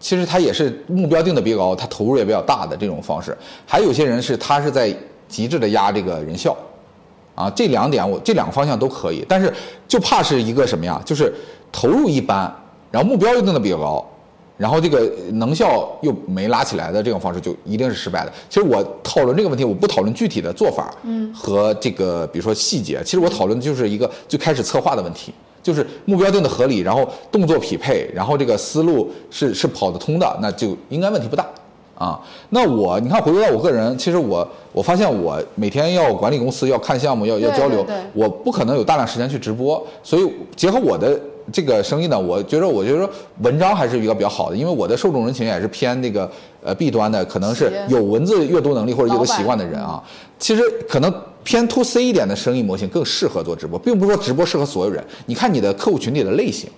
[0.00, 3.36] 其实他也是目标定的比较高，他投入也比较大的这种方式。
[3.66, 4.94] 还有些人是他是在
[5.28, 6.56] 极致的压这个人效。
[7.34, 9.50] 啊，这两点我这两个方向都可以，但是
[9.88, 11.00] 就怕是一个什么呀？
[11.02, 11.34] 就是
[11.72, 12.54] 投入一般，
[12.90, 14.06] 然后目标又定的比较高，
[14.56, 18.32] 然后这个能效又没拉起来的这种方式，就一定是失败的。
[18.48, 25.32] 其实我讨论这个问题，我不讨论具体的做法，嗯，和这个比如说细节，其实我讨论的就是一个最开始策划的问题。
[25.62, 31.46] 就是目标定的合理，然后动作匹配，然后这个思路是是跑得通的，那就应该问题不大
[31.96, 32.20] 啊。
[32.50, 41.16] 那我你看回归到我个人，其实我我发现我每天要管理公司，要看项目，要要交流，我不可能有大量时间去直播，所以结合我的。
[41.52, 43.08] 这个生意呢，我觉得，我觉得
[43.42, 46.28] 文章还是一个比较好的，因为我的受众人群也是偏那个
[46.64, 50.02] 呃 B 端的，可能是有文字阅读能力或者阅读习惯的人啊。
[50.38, 51.12] 其实可能
[51.44, 55.04] 偏 To C 一点的生意模型更适合做直播，并不是说直播适合所有人。
[55.26, 56.70] 你看你的客户群体的类型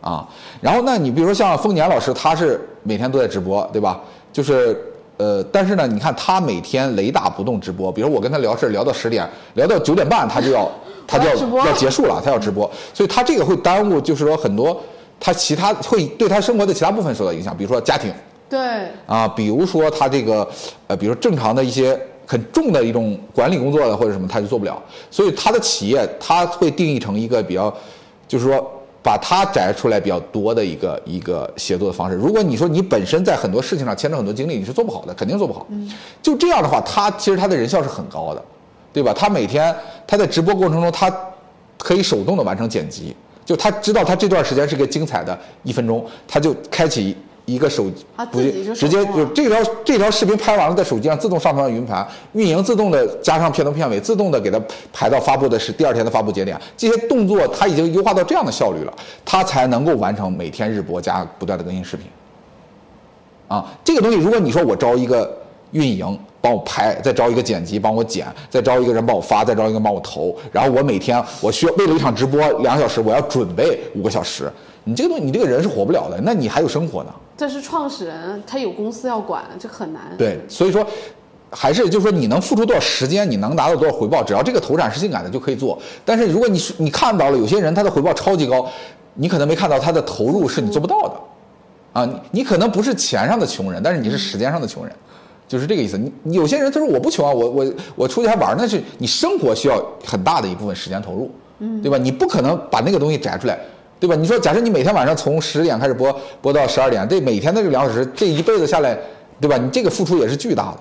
[0.00, 0.28] 啊，
[0.60, 4.00] 然后那你比如说像丰年老师，他是每天都在直播，对吧？
[4.32, 4.78] 就是
[5.16, 10.70] 呃，但是呢，你看他每天雷打不动直播，比如我跟他聊事聊到十点，聊到九点半他就要。
[11.08, 14.78] 他就要要结束了，他要直播，所以他这个会耽误，就是说很多
[15.18, 18.12] 他其他会对他生活的其他部分受到影响，比如说家庭，
[18.48, 18.60] 对
[19.06, 20.46] 啊，比如说他这个
[20.86, 24.80] 呃，比如正常的一些很重的一种管理工作的或者什么，他就做不了，
[25.10, 27.74] 所以他的企业他会定义成一个比较，
[28.28, 28.70] 就是说
[29.02, 32.16] 把他摘出来比较多的一个一个协作的方式。
[32.16, 35.66] 如果你说你本身在很多事情上牵扯很多精力，你是做不好的，肯定做不好。
[35.70, 35.90] 嗯，
[36.22, 38.44] 就这样的话，他其实他的人效是很高的。
[38.92, 39.12] 对吧？
[39.12, 39.74] 他每天
[40.06, 41.14] 他在直播过程中，他
[41.76, 43.14] 可以手动的完成剪辑。
[43.44, 47.16] 就他知道他这段时间是个精彩的一分钟，他就开启
[47.46, 47.86] 一个手，
[48.76, 54.60] 直接就这条这条视频拍完了，在手机上自动上传到云盘，运营自动的加上片头片尾，自动的给他
[54.92, 56.60] 排到发布的是第二天的发布节点。
[56.76, 58.92] 这些动作他已经优化到这样的效率了，
[59.24, 62.06] 他才能够完成每天日播加不断的更新视频。
[63.48, 65.34] 啊，这个东西如果你说我招一个
[65.72, 66.18] 运营。
[66.40, 70.34] 帮我拍，再招一个剪辑帮我剪，再招一个人帮我发，再招一个帮我投。
[70.52, 74.50] 然后我每天我需要为了一场直播两小时，我要准备五个小时。
[74.84, 76.18] 你这个东西，你这个人是活不了的。
[76.22, 77.10] 那你还有生活呢？
[77.36, 80.02] 这是创始人，他有公司要管，这很难。
[80.16, 80.86] 对，所以说
[81.50, 85.76] 还是就是说你能付出多少时间，你能拿到多少回报，只要这个投产是性感的就可以做。
[86.04, 88.64] 但是如果你是你看到了有些人他的回报超级高，
[89.14, 92.00] 你可能没看到他的投入是你做不到的。
[92.00, 94.94] 啊，你可能不是钱上的穷人，但是你是时间上的穷人。
[95.48, 95.98] 就是这个意思。
[96.22, 101.30] 你有些人他说我不穷啊，我我我出去还玩，那是你生活需要很大的一部分时间投入，
[101.60, 101.96] 嗯，对吧？
[101.96, 103.58] 你不可能把那个东西摘出来，
[103.98, 104.14] 对吧？
[104.14, 108.96] 你说假设你每天晚上从十点开始播播到十二点，这每天的这两小时，这一辈子下来，
[109.40, 109.56] 对吧？
[109.56, 110.78] 你这个付出也是巨大的，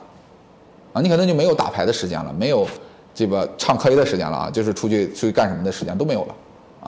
[0.93, 2.67] 啊，你可能就没有打牌的时间了，没有
[3.15, 6.35] 这个唱 K 的时间了啊，就是出去出去干什么的时间都没有了，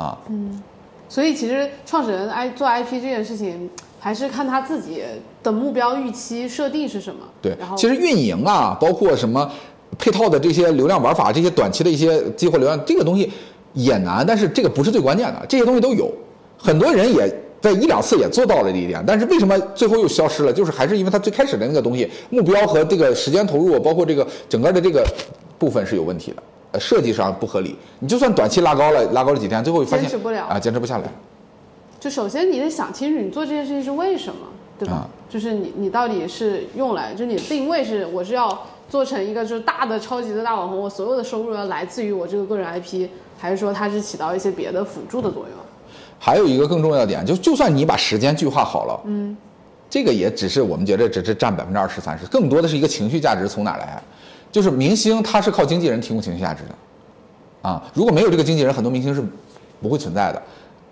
[0.03, 0.61] 啊，嗯，
[1.07, 3.69] 所以其实创始人 I 做 IP 这件事情。
[3.99, 5.03] 还是看他自己
[5.43, 7.21] 的目标预期设定是什么。
[7.41, 9.49] 对，然后其实运营啊，包括什么
[9.97, 13.31] 配套的这些流量玩法，这些短期的一些激活流量，这个东西
[13.73, 16.11] 也难，但是这个不是最关键的，这些东西都有，
[16.57, 17.29] 很多人也
[17.61, 20.53] 在一两次也做到了这一点，但是为什么最后又消失了？
[20.53, 25.05] 就是还是因为他最开始的那个东西目标和这个时间投入，包括这个整个的这个
[25.57, 27.75] 部分是有问题的，呃，设计上不合理。
[27.99, 31.03] 你就算短期拉高了，拉高了几天，最后发现坚持不了啊，坚持不下来。
[31.99, 34.47] 就首先你得想清楚，你做这件事情是为什么，
[34.77, 35.07] 对吧？
[35.29, 45.51] 就是你你到底是用来，就你定位是我是要做成一个就是大的超级的大网红，我所有的收入要来自于我这个个人 IP，还是说它是起到一些别的辅助的作用？
[46.17, 49.35] 还有一个更重要的点，就就算你把时间计划好了，嗯，
[49.89, 54.01] 这个也只是我们觉得只是占百分之二十三十，更多的是一个情绪价值从哪来？
[54.51, 59.21] 就是明星他是靠经纪人提供情绪价值的，啊，如果没有这个经纪人，很多明星是
[59.81, 60.41] 不会存在的。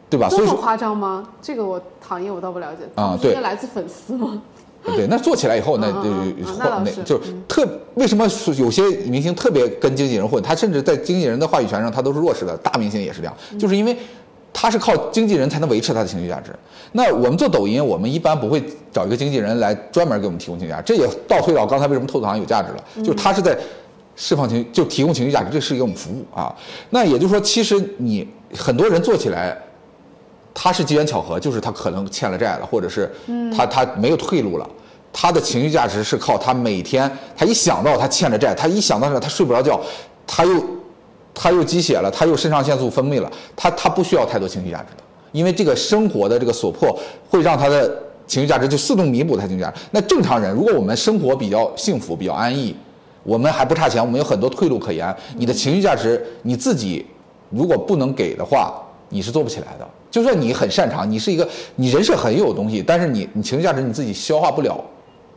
[0.09, 0.27] 对吧？
[0.29, 1.27] 这么夸张吗？
[1.41, 2.83] 这个我行业我倒不了解。
[2.95, 4.41] 啊，对，来自粉丝吗？
[4.85, 6.03] 对，那做起来以后，那就
[6.85, 8.25] 那就特为什么
[8.57, 10.41] 有些明星特别跟经纪人混？
[10.41, 12.55] 他甚至在经纪人的话语权上，他都是弱势的。
[12.57, 13.97] 大明星也是这样，就是因为
[14.53, 16.55] 他是靠经纪人才能维持他的情绪价值。
[16.93, 20.93] 那我们做抖音，我们一般不会找一个经纪人来专门给我们提供情绪价值。
[20.93, 23.57] 这也倒推到刚才为什么透堂有价值了，就是他是在
[24.15, 26.55] 释放情，就提供情绪价值，这是给我们服务啊。
[26.91, 29.57] 那也就是说，其实你很多人做起来。
[30.59, 33.07] 他是机缘巧合，就是他可能欠了债了，或者是
[33.55, 34.67] 他他没有退路了。
[35.13, 39.79] 他的情绪价值是靠他每天，他一想到他欠着债，他一想到这，他睡不着觉，
[40.25, 40.63] 他又
[41.31, 46.97] 他又积血了，他又肾上腺素分泌了，他他不需要太多情绪价值的，因为这个生活的这个所迫
[47.29, 47.87] 会让他的
[48.25, 49.79] 情绪价值就自动弥补他情绪价值。
[49.91, 52.75] 那正常人，如果我们生活比较幸福、比较安逸，
[53.21, 57.05] 我们还不差钱，我们有很多退路可言，你的情绪价值你自己
[57.51, 58.73] 如果不能给的话，
[59.09, 59.87] 你是做不起来的。
[60.09, 64.79] 就算你很擅长，你是一个你人设很有东西，但是你你情绪价值你自己消化不了，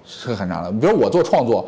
[0.04, 0.70] 是很难的。
[0.72, 1.66] 比如我做创作，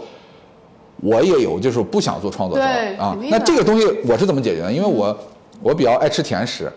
[1.02, 2.58] 我也有就是不想做创作
[2.98, 3.16] 啊。
[3.28, 4.72] 那这个东西我是怎么解决的？
[4.72, 5.16] 因为我
[5.60, 6.72] 我比较爱吃甜食，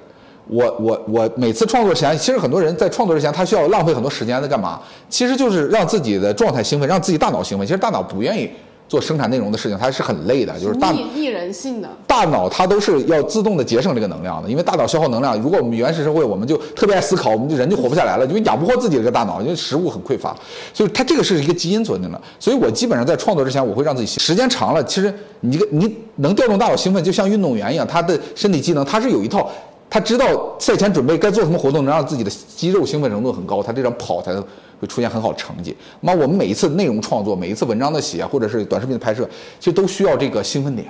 [0.48, 4.82] 我我我每次创作前，其实很多人在创作之前，他需要浪费很多时间在干嘛？
[5.10, 7.66] 其实就是让自己的状态兴奋，让自己大脑兴奋。
[7.66, 8.50] 其实大脑不愿意
[8.88, 11.90] 做生产内容的事情，它是很累的，就是大逆逆人性的。
[12.06, 15.40] 大脑它都是要自动的节省这个能量的，因为大脑消耗能量。
[15.42, 20.36] 如果我们原始社会，我们就特别爱思考，我们就人就活不下来了，因为养不活自己的这个大脑，因为食物很匮乏，
[20.74, 22.22] 所以它这个是一个基因存定的。
[22.40, 29.50] 所以我基本上在创作之前，我会让自己时间长了，其实你这个你能调动大脑兴奋，就像运动员一样，他的身体机能他是有一套，
[29.90, 34.44] 他知道赛前准备该做什么活动，能让自己的肌肉兴奋程度很高，他这样跑才能。
[34.80, 35.76] 会出现很好成绩。
[36.02, 39.28] 那我们每一次内容创作，每一次文章的写，或者是短视频的拍摄，
[39.60, 40.88] 其实都需要这个兴奋点。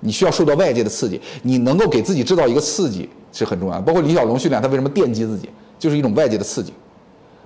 [0.00, 3.80] 你需要受到外界的刺激，你能够给自己制造一个刺激是很重要的。
[3.80, 6.72] 包括李小龙训练他为什么电击自己，就是一种外界的刺激。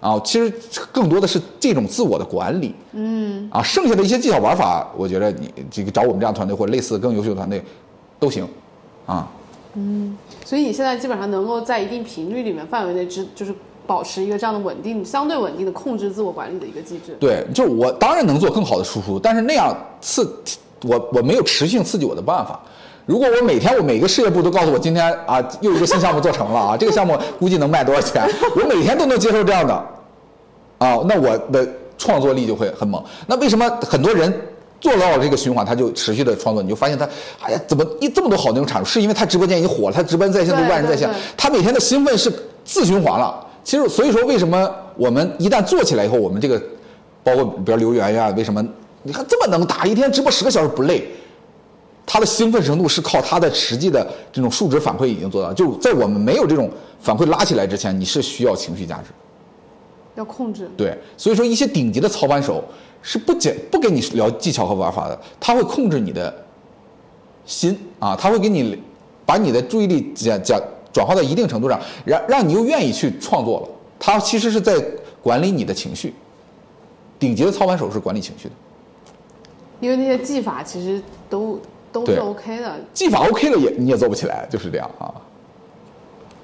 [0.00, 0.52] 啊，其实
[0.90, 2.74] 更多的是这种自我的管理。
[2.92, 3.48] 嗯。
[3.52, 7.62] 啊，剩下的一些技巧玩法，我觉得你这个找我们这样团队或者类似更优秀的团队
[8.18, 8.46] 都行。
[9.06, 9.30] 啊。
[9.74, 10.16] 嗯。
[10.44, 13.54] 所以你现在基本上能够在一定频率里面范围内，之就是。
[13.86, 17.16] 保持一个这样的稳定、相对稳定的控制自我管理的一个机制。
[17.18, 20.28] 对，就是我当然能做更好的输出，但是那样刺
[20.82, 22.60] 我我没有持续性刺激我的办法。
[23.06, 28.22] 如果我每天我每个事业部都告诉我今天啊又一个新项目做成了啊，这个项目估计能卖多少钱，
[28.54, 29.74] 我每天都能接受这样的
[30.78, 31.68] 啊，那我的
[31.98, 33.02] 创作力就会很猛。
[33.26, 34.32] 那为什么很多人
[34.80, 36.62] 做到了这个循环，他就持续的创作？
[36.62, 37.08] 你就发现他
[37.42, 38.88] 哎呀，怎么一这么多好内容产出？
[38.88, 42.32] 是因为他直播间已经火了，他直播在线都万人在线，他每天的兴奋是
[42.64, 43.46] 自循环了。
[43.62, 46.60] 其实，所以说，为什么我们一旦做起来以后，我们这个，
[47.22, 48.66] 包括比如刘媛媛，为什么
[49.02, 51.06] 你看这么能打，一天直播十个小时不累？
[52.06, 55.52] 他的兴奋程度是靠他的实际的这种数值反馈已经做到。
[55.52, 56.68] 就在我们没有这种
[57.00, 59.10] 反馈拉起来之前，你是需要情绪价值，
[60.16, 60.68] 要控制。
[60.76, 62.64] 对，所以说一些顶级的操盘手
[63.00, 66.34] 是不讲不跟你聊技巧和玩法的，他会控制你的
[67.44, 68.76] 心啊，他会给你
[69.24, 70.60] 把你的注意力讲讲。
[70.92, 73.68] 转化到一定程度上，让让你又愿意去创作了。
[73.98, 74.74] 他其实是在
[75.22, 76.14] 管理你的情绪。
[77.18, 78.54] 顶级的操盘手是管理情绪的，
[79.78, 81.60] 因为那些技法其实都
[81.92, 82.76] 都是 OK 的。
[82.94, 85.12] 技法 OK 了也你也做不起来，就是这样啊。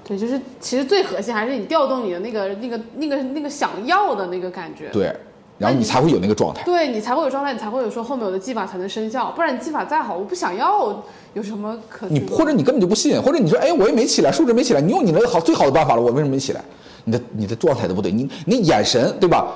[0.03, 4.89] 对，就是其实最核心还是你调动你的那个那个那个那个想要的那个感觉。
[4.89, 5.11] 对。
[5.57, 11.03] 然后你才会有那个状态，对你才会有状态，你才会有说后面我的技法才能生效，不然你技法再好，我不想要，
[11.33, 12.07] 有什么可？
[12.09, 16.63] 你或者你根本就不信，或者你说，哎，我也没起来，数值没起来，你用你那个好最好的办法了，我为什么没起来？
[17.05, 19.47] 你的你的状态都不对，你你眼神对吧？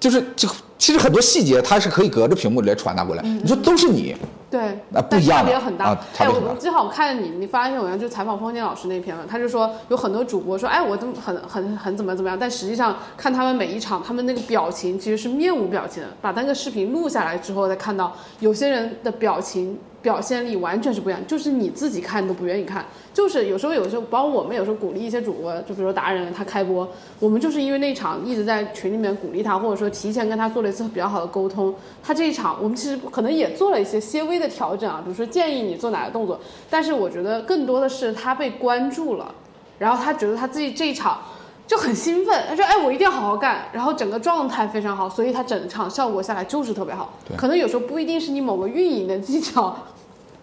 [0.00, 0.48] 就是就
[0.80, 4.16] 其实很多细节它是可以隔着屏幕来传达过来，你说都是你。
[4.50, 5.96] 对，那不一样，差别很大。
[6.16, 9.24] 哎，我正好我看你，你发一篇文章，就采访方健老师那篇了。
[9.28, 16.08] 他就说有很多主播说，哎，我都很很很怎么怎么样，但实际上看他们每一场，他们那个表情其实是面无表情的。
[16.20, 19.78] 把那个视频录下来之后，再看到有些人的表情。
[20.02, 36.40] 表现力完全是不一样，就是你自己看都不愿意看，就是有时候有时候，包括我们有时候鼓励一些主播，就比如说达人他开播，我们就是因为那场一直在群里面鼓励他，或者说提前跟他做了一次比较好的沟通，他这一场我们其实可能也做了一些些微的调整啊，比如说建议你做哪个动作，
[36.70, 39.34] 但是我觉得更多的是他被关注了，
[39.78, 41.18] 然后他觉得他自己这一场。
[41.66, 47.12] 就很兴奋，他说：“哎，我一定要好好干。”然后整个状态非常好，所以他整场效果下来就是特别好。
[47.36, 49.76] 可能有时候不一定是你某个运营的技巧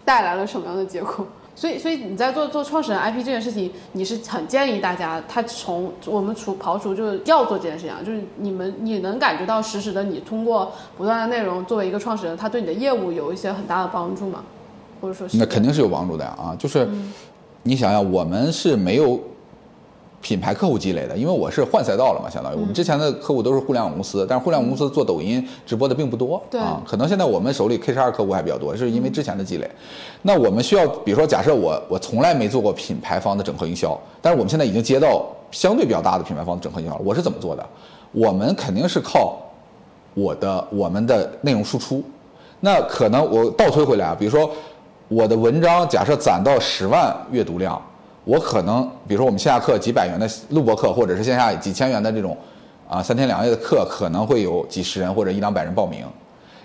[0.05, 1.27] 带来了什么样的结果。
[1.57, 14.43] 所以，所以你在做做创始人 IP 这件事情，你是很建议大家，他从我们除刨除就是要做这件事情，就是你们你能感觉到实时的，你通过不断的内容作为一个创始人，他对你的业务有一些很大的帮助吗？
[15.01, 16.55] 或者说，那肯定是有帮助的呀啊！
[16.59, 16.87] 就是
[17.63, 19.19] 你想想，我们是没有。
[20.19, 26.81] 品牌客户积累的，因为我是换赛道了嘛，相当于我们之前的客户都是互联网公司，但是互联网公司做抖音直播的并不多啊。
[26.85, 29.69] 可能现在我们手里 K 十二客户还比较多，是因为之前的积累。
[30.23, 37.01] 那我们需要，比如说，假设我我从来没做过品牌方的整合营销，但是我们现在已经接到相对比较大的品牌方的整合营销了。
[37.05, 37.65] 我是怎么做的？
[38.11, 39.37] 我们肯定是靠
[40.15, 42.03] 我的我们的内容输出。
[42.59, 44.49] 那可能我倒推回来啊，比如说
[45.07, 47.79] 我的文章假设攒到十万阅读量。
[48.27, 52.37] 我可能，比如说我们线下课几百元的录播课，或者是线下几千元的这种，
[52.85, 56.05] 啊三天两夜的课，可能会有几十人或者一两百人报名，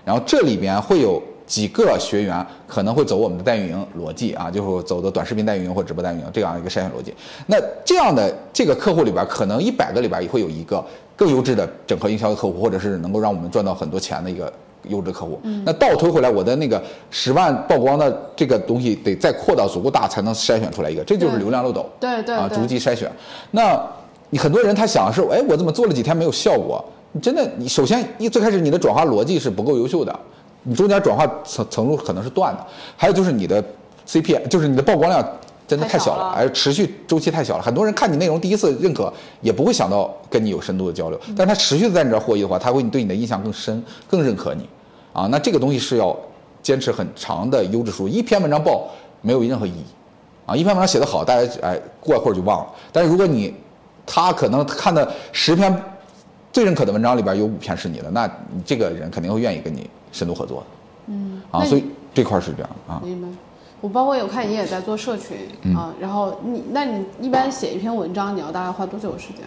[0.04, 7.14] 然后这里边会有几个学员可能会走我们的代运营逻辑啊，就是走的短视频代运营或直播代运营这样一个筛选逻辑。
[7.46, 10.84] 那这样的这个客户里边，可能一百个里边也会有一个
[11.14, 14.52] 更优质的整合营销的客户，或者是能够让我们赚到很多钱的一个。
[14.88, 21.88] 优质客户，那倒推回来，我的那个十万曝光的这个东西得再扩到足够大，才能筛选出来一个，这就是流量漏斗。
[22.00, 23.10] 对对啊，逐级筛选。
[23.50, 23.80] 那
[24.30, 26.84] 你很多人他想的是，哎，我怎么做了几天没有效果？
[27.12, 30.18] 你真的，你首先一最开始你的转化逻辑是不够优秀的，
[30.62, 32.66] 你中间转化层层路可能是断的，
[32.96, 33.62] 还有就是你的
[34.06, 35.24] CP，就是你的曝光量。
[35.72, 37.62] 真的太小了，而持续周期太小了。
[37.62, 39.10] 很多人看你内容第一次认可，
[39.40, 41.18] 也不会想到跟你有深度的交流。
[41.34, 44.68] 但他持续的在你这儿获益的话，他会对你的印象更深，更认可你。
[45.14, 46.14] 啊，那这个东西是要
[46.62, 48.86] 坚持很长的优质输出，一篇文章爆
[49.22, 49.84] 没有任何意义，
[50.44, 53.54] 啊，一篇文章写得好，大家哎过一会儿就忘了，但是如果你
[54.04, 55.74] 他可能看的十篇
[56.52, 60.66] 最认可的文章里边有五篇是你的，那你这个人肯定会愿意跟你深度合作的，
[61.06, 63.00] 嗯，啊，所以这块是这样啊。
[63.02, 63.28] 明白。
[63.82, 65.36] 我包括有看你也在做社群
[65.76, 69.44] 啊，然后你那你一般写一篇文章，你要大概花多久时间？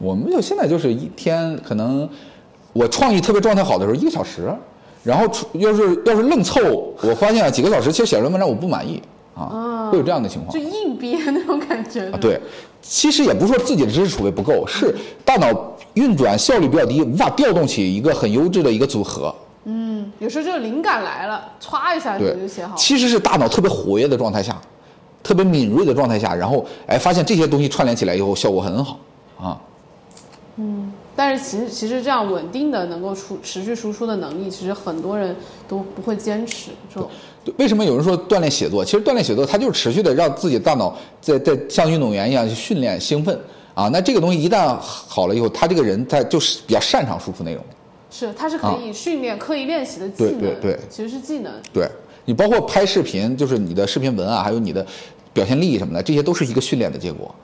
[0.00, 2.08] 我们就现在就是一天，可能
[2.72, 4.48] 我创意特别状态好的时候一个小时，
[5.02, 6.60] 然后出要是要是愣凑，
[7.02, 9.02] 我发现几个小时其实写出来文章我不满意
[9.34, 10.54] 啊，会有这样的情况。
[10.54, 12.08] 就硬憋 那种感觉。
[12.10, 12.40] 啊，对，
[12.80, 14.94] 其实也不是说自己的知识储备不够，是
[15.24, 15.48] 大脑
[15.94, 19.34] 运转效率比较低，无法调动起一个很优质的一个组合。
[20.10, 22.76] 嗯，有时候就是灵感来了，歘一下你就写好。
[22.76, 24.60] 其实是大脑特别活跃的状态下，
[25.22, 28.98] 特别敏锐的状态下，然后哎发现这些东西串联起来以后效果很好
[29.40, 29.60] 啊。
[30.56, 35.34] 嗯，但是其实其实这样稳定的能够出持续输出的能力，其实很多人
[35.66, 36.70] 都不会坚持。
[36.92, 37.08] 就
[37.56, 38.84] 为什么有人说锻炼写作？
[38.84, 43.40] 其实锻炼写作，它就是持续的让自己大脑在在像运动员一样去训练兴奋
[43.72, 43.88] 啊。
[43.88, 47.64] 那这个东西一旦好了以后，他这个人他就是比较擅长输出内容。
[48.10, 50.38] 是，它是可以训练、刻意练习的技能。
[50.38, 51.52] 对对对，其实是技能。
[51.72, 51.88] 对
[52.24, 54.84] 你包括拍视频，就是你的视频文啊，还有你的
[55.32, 57.34] 表现力什么的，这些都是一个训练的结果。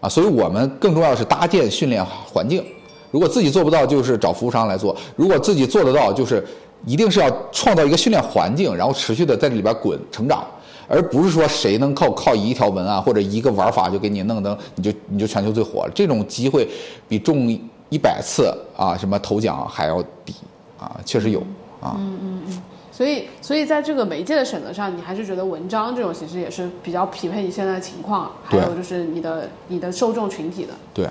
[0.00, 2.64] 啊，所以我们更重要的是搭建训练环境。
[3.10, 6.44] 如果自己做不到，就是找服务商来做；如果自己做得到，就是
[6.86, 10.44] 一定是要创造一个训练环境，然后持续的在这里边滚成长，
[10.88, 15.92] 而不是说谁能靠靠一条文案或者一个玩法就给你弄得你就你就全球最火了。
[15.94, 16.66] 这种机会
[17.06, 17.46] 比中
[17.92, 20.34] 一百次啊什么头奖还要低
[20.78, 21.40] 啊，确实有
[21.80, 21.94] 啊。
[21.98, 22.62] 嗯嗯嗯。
[22.90, 30.72] 所以，所以在这个媒介的选择上，你还是觉得文章这种形式也是比较匹配你现在的情况，还有就是你的你的受众群体的。
[30.94, 31.06] 对，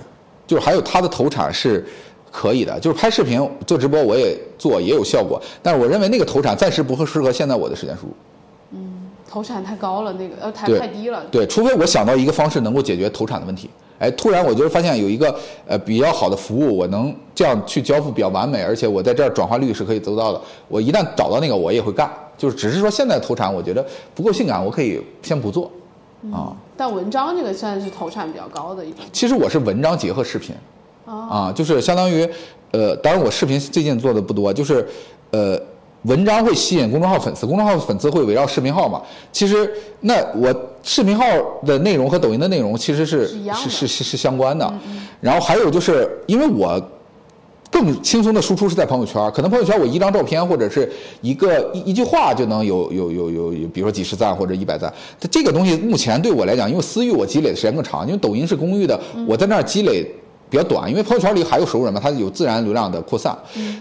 [0.48, 1.86] 就是还有它的投产是
[2.32, 8.14] 可以的，就是拍视频做直播我也做也有效果，但是我认为那个投产暂时不会适合现在我的时间输入。
[9.32, 11.24] 嗯，投产太高了，那个呃太太低了。
[11.32, 13.70] 对，除非我想到一个方式能够解决投产的问题。
[13.98, 15.34] 哎，突然我就发现有一个
[15.68, 20.42] 呃比较好的服务，我能这样去交付比较完美，而且我在这儿转化率是可以做到的。
[20.68, 22.12] 我一旦找到那个，我也会干。
[22.38, 25.72] 就是只是说现在投产，我觉得不够性感，我可以先不做
[26.34, 26.52] 啊。
[26.76, 29.06] 但文章这个算是投产比较高的一种。
[29.14, 30.56] 其实我是文章结合视频，
[31.06, 32.28] 啊，就是相当于
[32.72, 34.86] 呃，当然我视频最近做的不多，就是
[35.30, 35.62] 呃。
[36.04, 39.02] 文章会吸引公众号粉丝，公众号粉丝会围绕视频号嘛？
[39.32, 41.24] 其实那我视频号
[41.66, 44.74] 的内容和抖音的内容其实是是是是是相关的。
[45.20, 46.82] 然后还有就是因为我
[47.70, 50.92] 更轻松的输出是在朋友圈，可能朋友圈我一张照片或者是
[51.22, 54.92] 一个一一句话就能有有有有有，比如说几十赞或者一百赞。
[55.30, 60.06] 这个东西目前对我来讲，因为私域我积累的时间更长，因为抖音是公域的，我在那儿积累。
[60.52, 63.34] 比较短，因为朋友圈里还有熟人嘛，它有自然流量的扩散。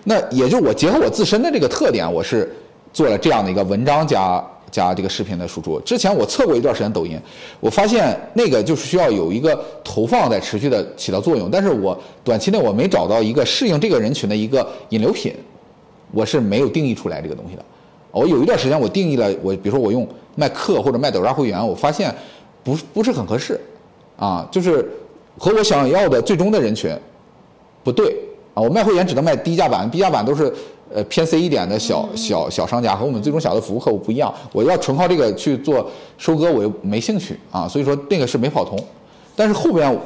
[0.04, 2.48] 那也就我结合我自身的这个特点，我是
[2.92, 4.40] 做了这样的一个文章加
[4.70, 5.80] 加这个视频的输出。
[5.80, 7.18] 之前我测过一段时间抖音，
[7.58, 15.34] 我发现那个就是需要有一个投放在持续的起到作用，但是我短期内我没找到一个适应这个人群的一个引流品，
[16.12, 17.64] 我是没有定义出来这个东西的。
[18.12, 20.06] 我有一段时间我定义了，我比如说我用
[20.36, 22.14] 卖课或者卖抖音会员，我发现
[22.62, 23.60] 不不是很合适，
[24.16, 24.88] 啊，就是。
[25.42, 26.94] 和我想要的最终的人群
[27.82, 28.14] 不对
[28.52, 28.60] 啊！
[28.60, 30.52] 我卖会员只能卖低价版，低价版都是
[30.92, 34.30] 呃偏 C 一点的小小小商家，和我们最终想要的服务客户不一样。
[34.52, 38.78] 我要纯靠这个去做收割，我又没兴趣啊，所以说那个是没跑通。
[39.34, 39.98] 但是后边，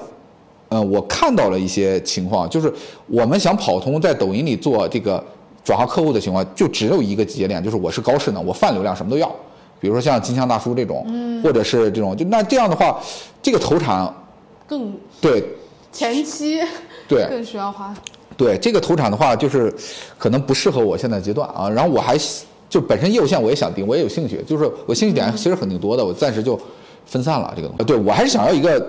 [0.69, 2.73] 嗯，我看到了一些情况，就是
[3.09, 5.21] 我们想跑通在抖音里做这个
[5.65, 9.29] 转化客户的情况，就只有一个节点，就是我是高势能，我泛流量什么都要。
[9.81, 11.05] 比如说像金枪大叔这种，
[11.43, 13.01] 或者是这种，就那这样的话，
[13.43, 14.09] 这个投产。
[14.67, 15.45] 更对，
[15.93, 16.61] 前期
[17.09, 17.95] 对 更需要花。
[18.37, 19.73] 对这个投产的话，就是
[20.19, 21.69] 可能不适合我现在阶段啊。
[21.71, 22.17] 然后我还
[22.69, 26.59] 就本身业务线我也想定，我也有兴趣，就是我兴趣点其实很挺多的，我暂时就
[27.07, 27.85] 分散了这个东西。
[27.85, 28.85] 对我还是想要一个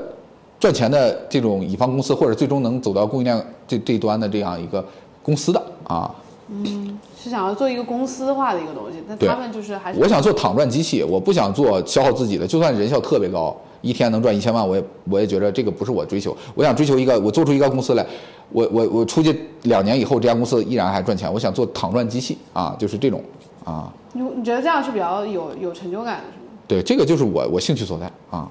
[0.60, 4.84] 赚钱的这种乙方公司，或者最终能走到供应链这这端的这样一个
[5.22, 6.10] 公司的啊。
[6.48, 13.56] 嗯，是想要做一个公司化的一个东西，但他们就是还是我想做躺赚机器，我不想做消耗自己的，就算人效特别高。
[13.86, 16.36] 一天能赚一千万，我也我也觉得这个不是我追求。
[16.56, 18.04] 我想追求一个，我做出一个公司来，
[18.52, 21.32] 我我我出去两年以后，这家公司依然还赚钱。
[21.32, 23.22] 我想做躺赚机器啊，就是这种
[23.64, 23.94] 啊。
[24.14, 26.60] 你你觉得这样是比较有有成就感的，是吗？
[26.68, 28.50] 对，这个就是我我兴趣所在啊。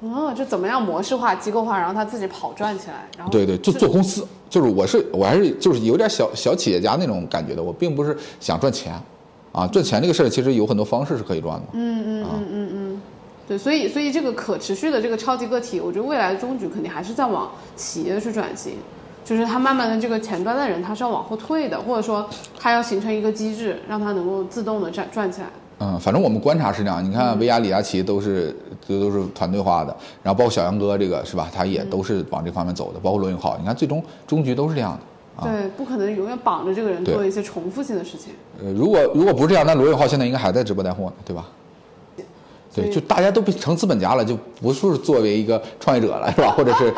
[0.00, 8.92] 哦，就怎么样模式化、机构化，然后他自己跑赚起来，然后对对，就做公司，就是我是我还是就是有点小小企业家那种感觉的，我并不是想赚钱
[9.52, 11.62] 啊，赚钱这个事儿其实有很多方式是可以赚的。
[11.72, 13.02] 嗯嗯嗯嗯嗯。
[13.46, 18.74] 对，所以所以这个可持续的这个超级个体，我觉得未来的终局肯定还是在往企业去转型。
[19.24, 22.28] 就是他慢慢的这个前端的人他是要往后退的，或者说
[22.58, 25.46] 他要形成一个机制，让他能够自动的转转起来。
[25.80, 27.02] 嗯，反正我们观察是这样。
[27.02, 28.54] 你看，薇娅、李佳琦都是
[28.86, 31.50] 这都是团队化的，然后包括小杨哥这个是吧？
[31.52, 33.56] 他也都是往这方面走的，包括罗永浩。
[33.58, 35.50] 你看，最终终局都是这样的。
[35.50, 38.32] 对，不可能永远绑着这个人做一些重复性的事情。
[38.62, 41.46] 呃，如果如果不是这样，那罗永浩现在应该还在直播带货呢，对吧？
[42.74, 46.52] 对，就大家都变成资本家了，就不是作为一个创业者了，是吧？
[46.56, 46.92] 或者是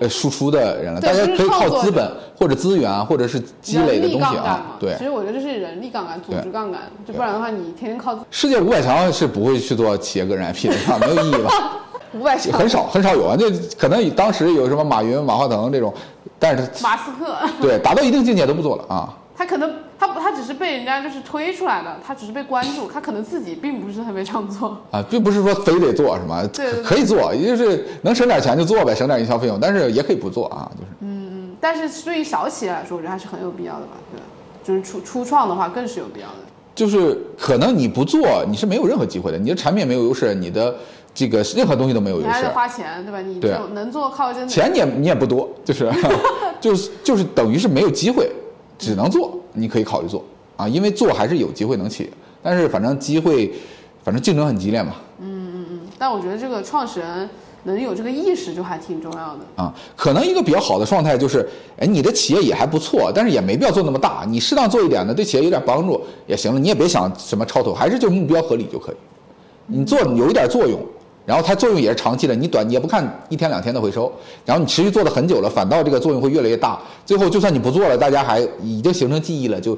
[0.00, 4.76] 呃输出的人了，大家可以靠资本或者资源或者是积累的东西啊。
[4.78, 8.18] 对，其实我觉得这是人力杠杆、组织杠杆，就不然的话，你天天靠。
[8.30, 11.78] 世界五百强是不会去做企业个人 IP 的，没有意义吧？
[12.14, 13.44] 五百强很少很少有啊，那
[13.76, 15.92] 可能当时有什么马云、马化腾这种，
[16.38, 19.12] 但是马斯克对达到一定境界都不做了啊。
[19.36, 34.20] 他可能他不他只是被人家就是推出来的，他只是被关注，他可能自己并不是特别想做啊，并不是说非得做什么，对，可以做，也就是能省点钱就做呗，省点营销费用，但是也可以不做啊，就是嗯嗯，但是对于小企业来说，我觉得还是很有必要的吧，对，
[34.64, 36.34] 就是初初创的话更是有必要的，
[36.74, 40.74] 就是可能你不做你是没有任何机会的，你的产品没有优势，你的
[41.14, 43.20] 这个任何东西都没有优势，还得花钱对吧？
[43.20, 45.88] 你就能做靠真的钱你也你也不多，就是
[46.60, 48.28] 就是就是等于是没有机会。
[48.78, 50.24] 只能做，你可以考虑做
[50.56, 52.10] 啊，因为做还是有机会能起，
[52.42, 53.52] 但是反正机会，
[54.04, 54.94] 反正竞争很激烈嘛。
[55.20, 55.80] 嗯嗯嗯。
[55.98, 57.28] 但我觉得这个创始人
[57.64, 59.74] 能有这个意识就还挺重要的啊。
[59.96, 61.48] 可能一个比较好的状态就是，
[61.78, 66.60] 哎，你的企业也还不错，但是也没必要做那么大，你适当做一点呢，对企业有点帮助也行了。
[66.60, 68.96] 你也别想什么超投，还是就目标合理就可以。
[69.66, 70.80] 你做有一点作用。
[71.26, 74.10] 然后它作用也是长期的，你短你也不看一天两天的回收，
[74.44, 76.80] 然后你持续做了很久了，反倒这个作用会越来越大。
[77.04, 79.76] 最后就算你不做了，大家还已经形成记忆了，就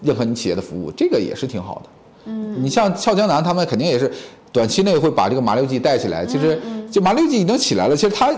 [0.00, 1.90] 认可你企业的服务，这个也是挺好的。
[2.26, 4.10] 嗯，你像俏江南他们肯定也是
[4.52, 6.24] 短期内会把这个麻六记带起来。
[6.24, 6.60] 其实
[6.90, 8.32] 就麻六记已经起来了，其实它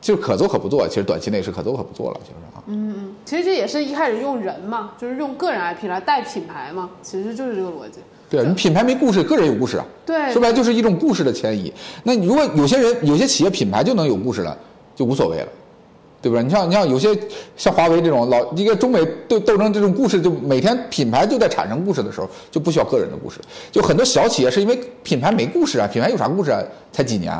[0.00, 0.88] 就是可做可不做。
[0.88, 2.64] 其实短期内是可做可不做了，就是啊。
[2.66, 7.98] 嗯嗯，其实这也是一开始用人嘛，就是用个人 IP 来带品牌嘛，其实就是这个逻辑。
[8.30, 9.84] 对你品牌没故事，个人有故事啊。
[10.06, 11.72] 对，说白了就是一种故事的迁移。
[12.04, 14.56] 那如果有些人、有些企业品牌就能有故事了，
[14.94, 15.48] 就无所谓了，
[16.22, 16.44] 对不对？
[16.44, 17.08] 你像你像有些
[17.56, 23.40] 像华为这种老一个中美斗斗争这种故事，就每天品牌就在产生故事的时候，就不需要个人的故事。
[23.72, 26.62] 就很多小企业是因为品牌没故事啊，品牌有啥故事啊？
[26.92, 27.34] 才几年，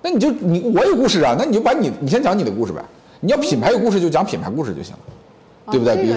[0.00, 2.82] 那你就你我有故事啊，那你就把你你先讲你的故事呗。
[3.20, 5.96] 你要品牌有故事，就讲品牌故事就行了，对不对？
[5.96, 6.16] 比如。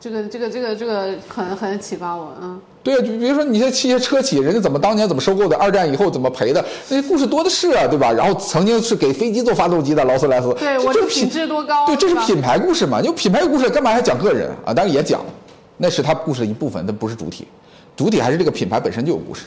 [0.00, 2.60] 这个这个这个这个很很启发我，嗯。
[2.82, 8.12] 对啊，就比如说你像这些车企，人家怎么当年怎么收购的，二战以后怎么赔的，那些故事多的是啊，对吧？
[8.12, 11.84] 然后曾经是给飞机做发动机的劳斯莱斯，对，我这品质多高？
[11.84, 13.02] 对，这是品牌故事嘛？
[13.02, 14.72] 有品牌故事，干嘛还讲个人啊？
[14.72, 15.20] 当然也讲，
[15.78, 17.48] 那是他故事的一部分，那不是主体，
[17.96, 19.46] 主体还是这个品牌本身就有故事。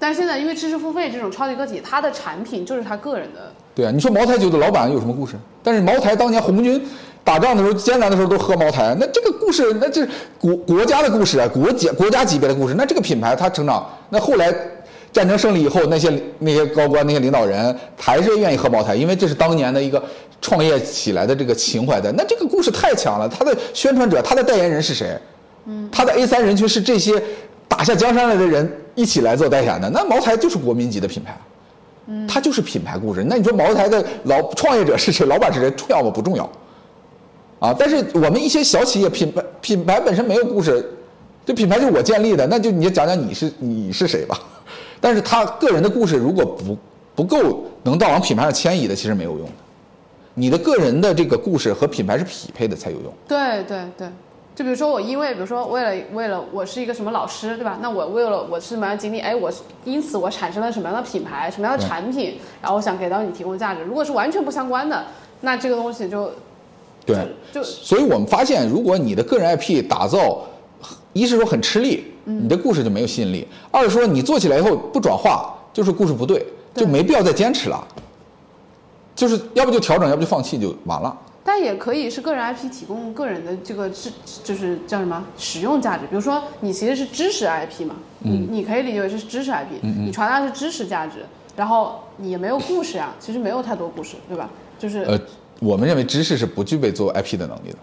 [0.00, 3.52] 但是现在因为知识付费这种超级个体，他的产品就是他个人的。
[3.72, 5.36] 对啊，你说茅台酒的老板有什么故事？
[5.62, 6.82] 但是茅台当年红军。
[7.26, 10.06] 打仗的时候艰难的时候都喝茅台，那这个故事，那这
[10.38, 12.74] 国国家的故事啊，国家国家级别的故事。
[12.74, 14.54] 那这个品牌它成长，那后来
[15.12, 20.00] 战争胜利以后，那些那些高官那些领导人还是愿意喝茅台，因为这是当年的一个
[20.40, 22.12] 创业起来的这个情怀的。
[22.12, 25.18] 那这个故事太强了，他的宣传者，他的代言人是谁？
[25.64, 27.20] 嗯，他的 A 三人群是这些
[27.66, 29.90] 打下江山来的人一起来做代言的。
[29.90, 31.36] 那茅台就是国民级的品牌，
[32.06, 33.26] 嗯，它就是品牌故事。
[33.28, 35.26] 那你说茅台的老创业者是谁？
[35.26, 35.68] 老板是谁？
[35.72, 36.08] 重要吗？
[36.08, 36.48] 不重要。
[37.58, 37.74] 啊！
[37.78, 40.84] 但是我们一些小企业品牌品牌本身没有故事，
[41.44, 44.38] 这品牌就是我建立的，那就你就讲讲你是你是谁吧。
[45.00, 46.76] 但是他个人的故事如果不
[47.14, 49.52] 不够能到往品牌上迁移的，其实没有用的。
[50.34, 53.10] 你的个人的这个故事和品牌是匹配的才有用。
[53.26, 54.06] 对对对，
[54.54, 57.78] 就比如说我因为比如说为了为了我是一个什么老师对吧？
[57.80, 59.20] 那我为了我是什么样的经历？
[59.20, 59.50] 哎，我
[59.84, 63.82] 因此我产生了什么样的品牌，什么样的产品，然后我想给到你提供价值。
[63.82, 65.06] 如果是完全不相关的，
[65.40, 66.30] 那这个东西就。
[67.06, 67.16] 对，
[67.52, 70.42] 就所以我们发现，如果你的个人 IP 打造，
[71.12, 77.86] 一是说很吃力，你的故事就没有吸引力；二是说你做起来以后不转化，就是故事不对，就没必要再坚持了。
[79.14, 81.16] 就是要不就调整，要不就放弃就完了。
[81.42, 84.10] 但也可以是个人 IP 提供个人的这个是，
[84.42, 86.04] 就是叫什么使用价值。
[86.10, 91.24] 比如说你其实是知识 IP 嘛，你你可以理解为是知识 IP，你传达是知识价值，
[91.54, 94.50] 然后你也没有故事呀，其实没有太多故事，对吧？
[94.78, 95.18] 就是呃。
[95.60, 97.78] 我们认为知识是不具备做 IP 的能力的，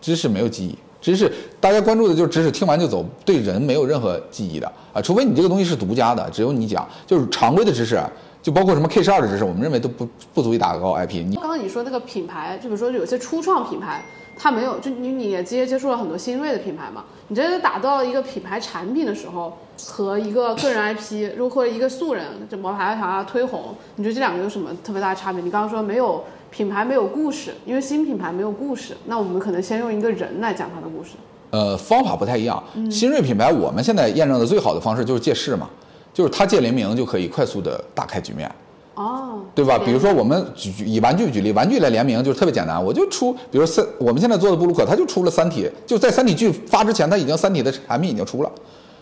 [0.00, 1.30] 知识没有记忆，知识
[1.60, 8.00] 大家关注的就是知识，听完就走，对人没有任何记忆的啊，除非你这个东西是独家的，只有你讲，就是常规的知识，
[8.42, 11.24] 就包括什么 K 十二的知识，我们认为都不不足以打高 IP。
[11.26, 14.02] 你刚刚你说那个品牌，就比如说有些初创品牌。
[14.40, 17.04] 它没有，就你你也接接触了很多新锐的品牌嘛？
[17.26, 19.52] 你觉得打造一个品牌产品的时候，
[19.84, 25.42] 和一个个人 IP，如果一个素人，就茅台想要推红，你觉得这两个有什么特别大的差别？
[25.42, 31.10] 你刚刚说没有品牌没有故事，因为新品牌没有故事，那我们可能先用一个人来讲他的故事。
[31.50, 32.62] 呃，方法不太一样。
[32.90, 35.68] 新锐品牌我们现在验证的最好的方式就是借势嘛，
[36.12, 38.50] 就是他借联名就可以快速的打开局面。
[38.94, 39.78] 哦，对吧？
[39.78, 48.50] 比如说我们举以玩具举例，玩具来联名就是特别简单，我就出，比如三，我们现在做的布鲁克，它就出了三体，就在三体剧发之前，它已经三体的产品已经出了。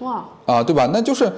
[0.01, 0.23] 哇！
[0.44, 0.89] 啊，对吧？
[0.93, 1.32] 那就是，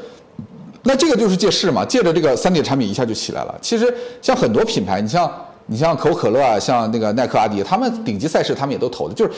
[0.82, 3.56] 那这个就是借势嘛，借着这个三体产品一下就起来了。
[3.62, 5.32] 其实像很多品牌，你像
[5.68, 9.30] 你像可口可乐啊，像那个耐克、阿迪，他们顶级赛事他们也都投的，就是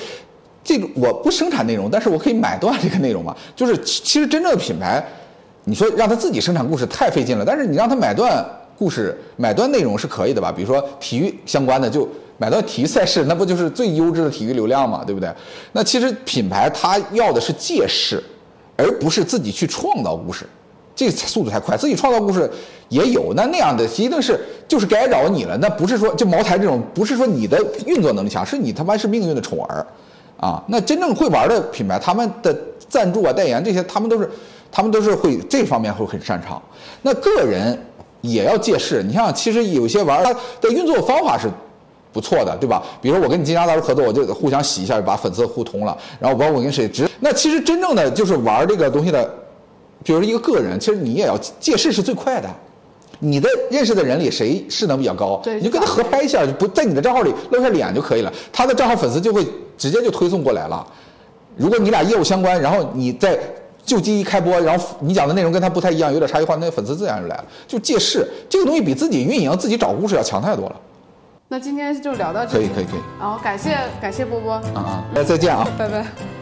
[0.65, 3.37] 这个我不生产内容，但是我可以买断这个内容嘛。
[3.55, 5.05] 就是其实真正的品牌，
[5.65, 8.45] 你说让他自己生产故事太费劲了，但是你让他买断。
[8.79, 10.51] 故事买断内容是可以的吧？
[10.51, 12.09] 比如说体育相关的，就
[12.39, 15.05] 买断体育赛事，那不就是最优质的体育流量嘛？
[15.05, 15.31] 对不对？
[15.73, 18.25] 那其实品牌它要的是借势，
[18.79, 20.47] 而不是自己去创造故事，
[21.09, 21.77] 这速度太快。
[21.77, 22.51] 自己创造故事
[22.89, 25.57] 也有，那那样的一定是就是该扰你了。
[25.59, 29.87] 那不是说就茅台这种，不是说你的运作能力强，是你他妈是命运的宠儿
[30.39, 30.63] 啊！
[30.67, 32.57] 那真正会玩的品牌，他们的
[32.89, 34.31] 赞助啊、代言这些，他们都是
[34.71, 36.61] 他们都是会这方面会很擅长。
[37.03, 37.79] 那个人。
[38.23, 41.49] 也要借势，你像其实有些玩它的运作方法是
[42.13, 42.83] 不错的，对吧？
[43.01, 49.27] 比如我跟你金家大叔合作，我就互相洗一下，把粉丝互通了，然后包括我跟谁直，那其实真正的就是玩这个东西的，
[50.03, 52.49] 比如一个个人，其实你也要借势是最快的。
[53.19, 59.47] 你的认识的人里谁势能比较高，你就跟他合拍一下，不在你的账号里露下脸就可以了，他的账号粉丝就会
[59.77, 60.87] 直接就推送过来了。
[61.57, 63.39] 如果你俩业务相关，然后你在。
[63.83, 67.45] 就机一开播，然后你讲的内容跟他不太一样，有点差异化，那粉丝自然就来了。
[67.67, 70.77] 就借势，这个东西比自己运营、自己找故事要强太多了。
[71.49, 73.01] 那今天就聊到这里，可以可以可以。
[73.19, 74.53] 好，感谢感谢波波。
[74.53, 76.40] 啊啊，那再见啊， 拜拜。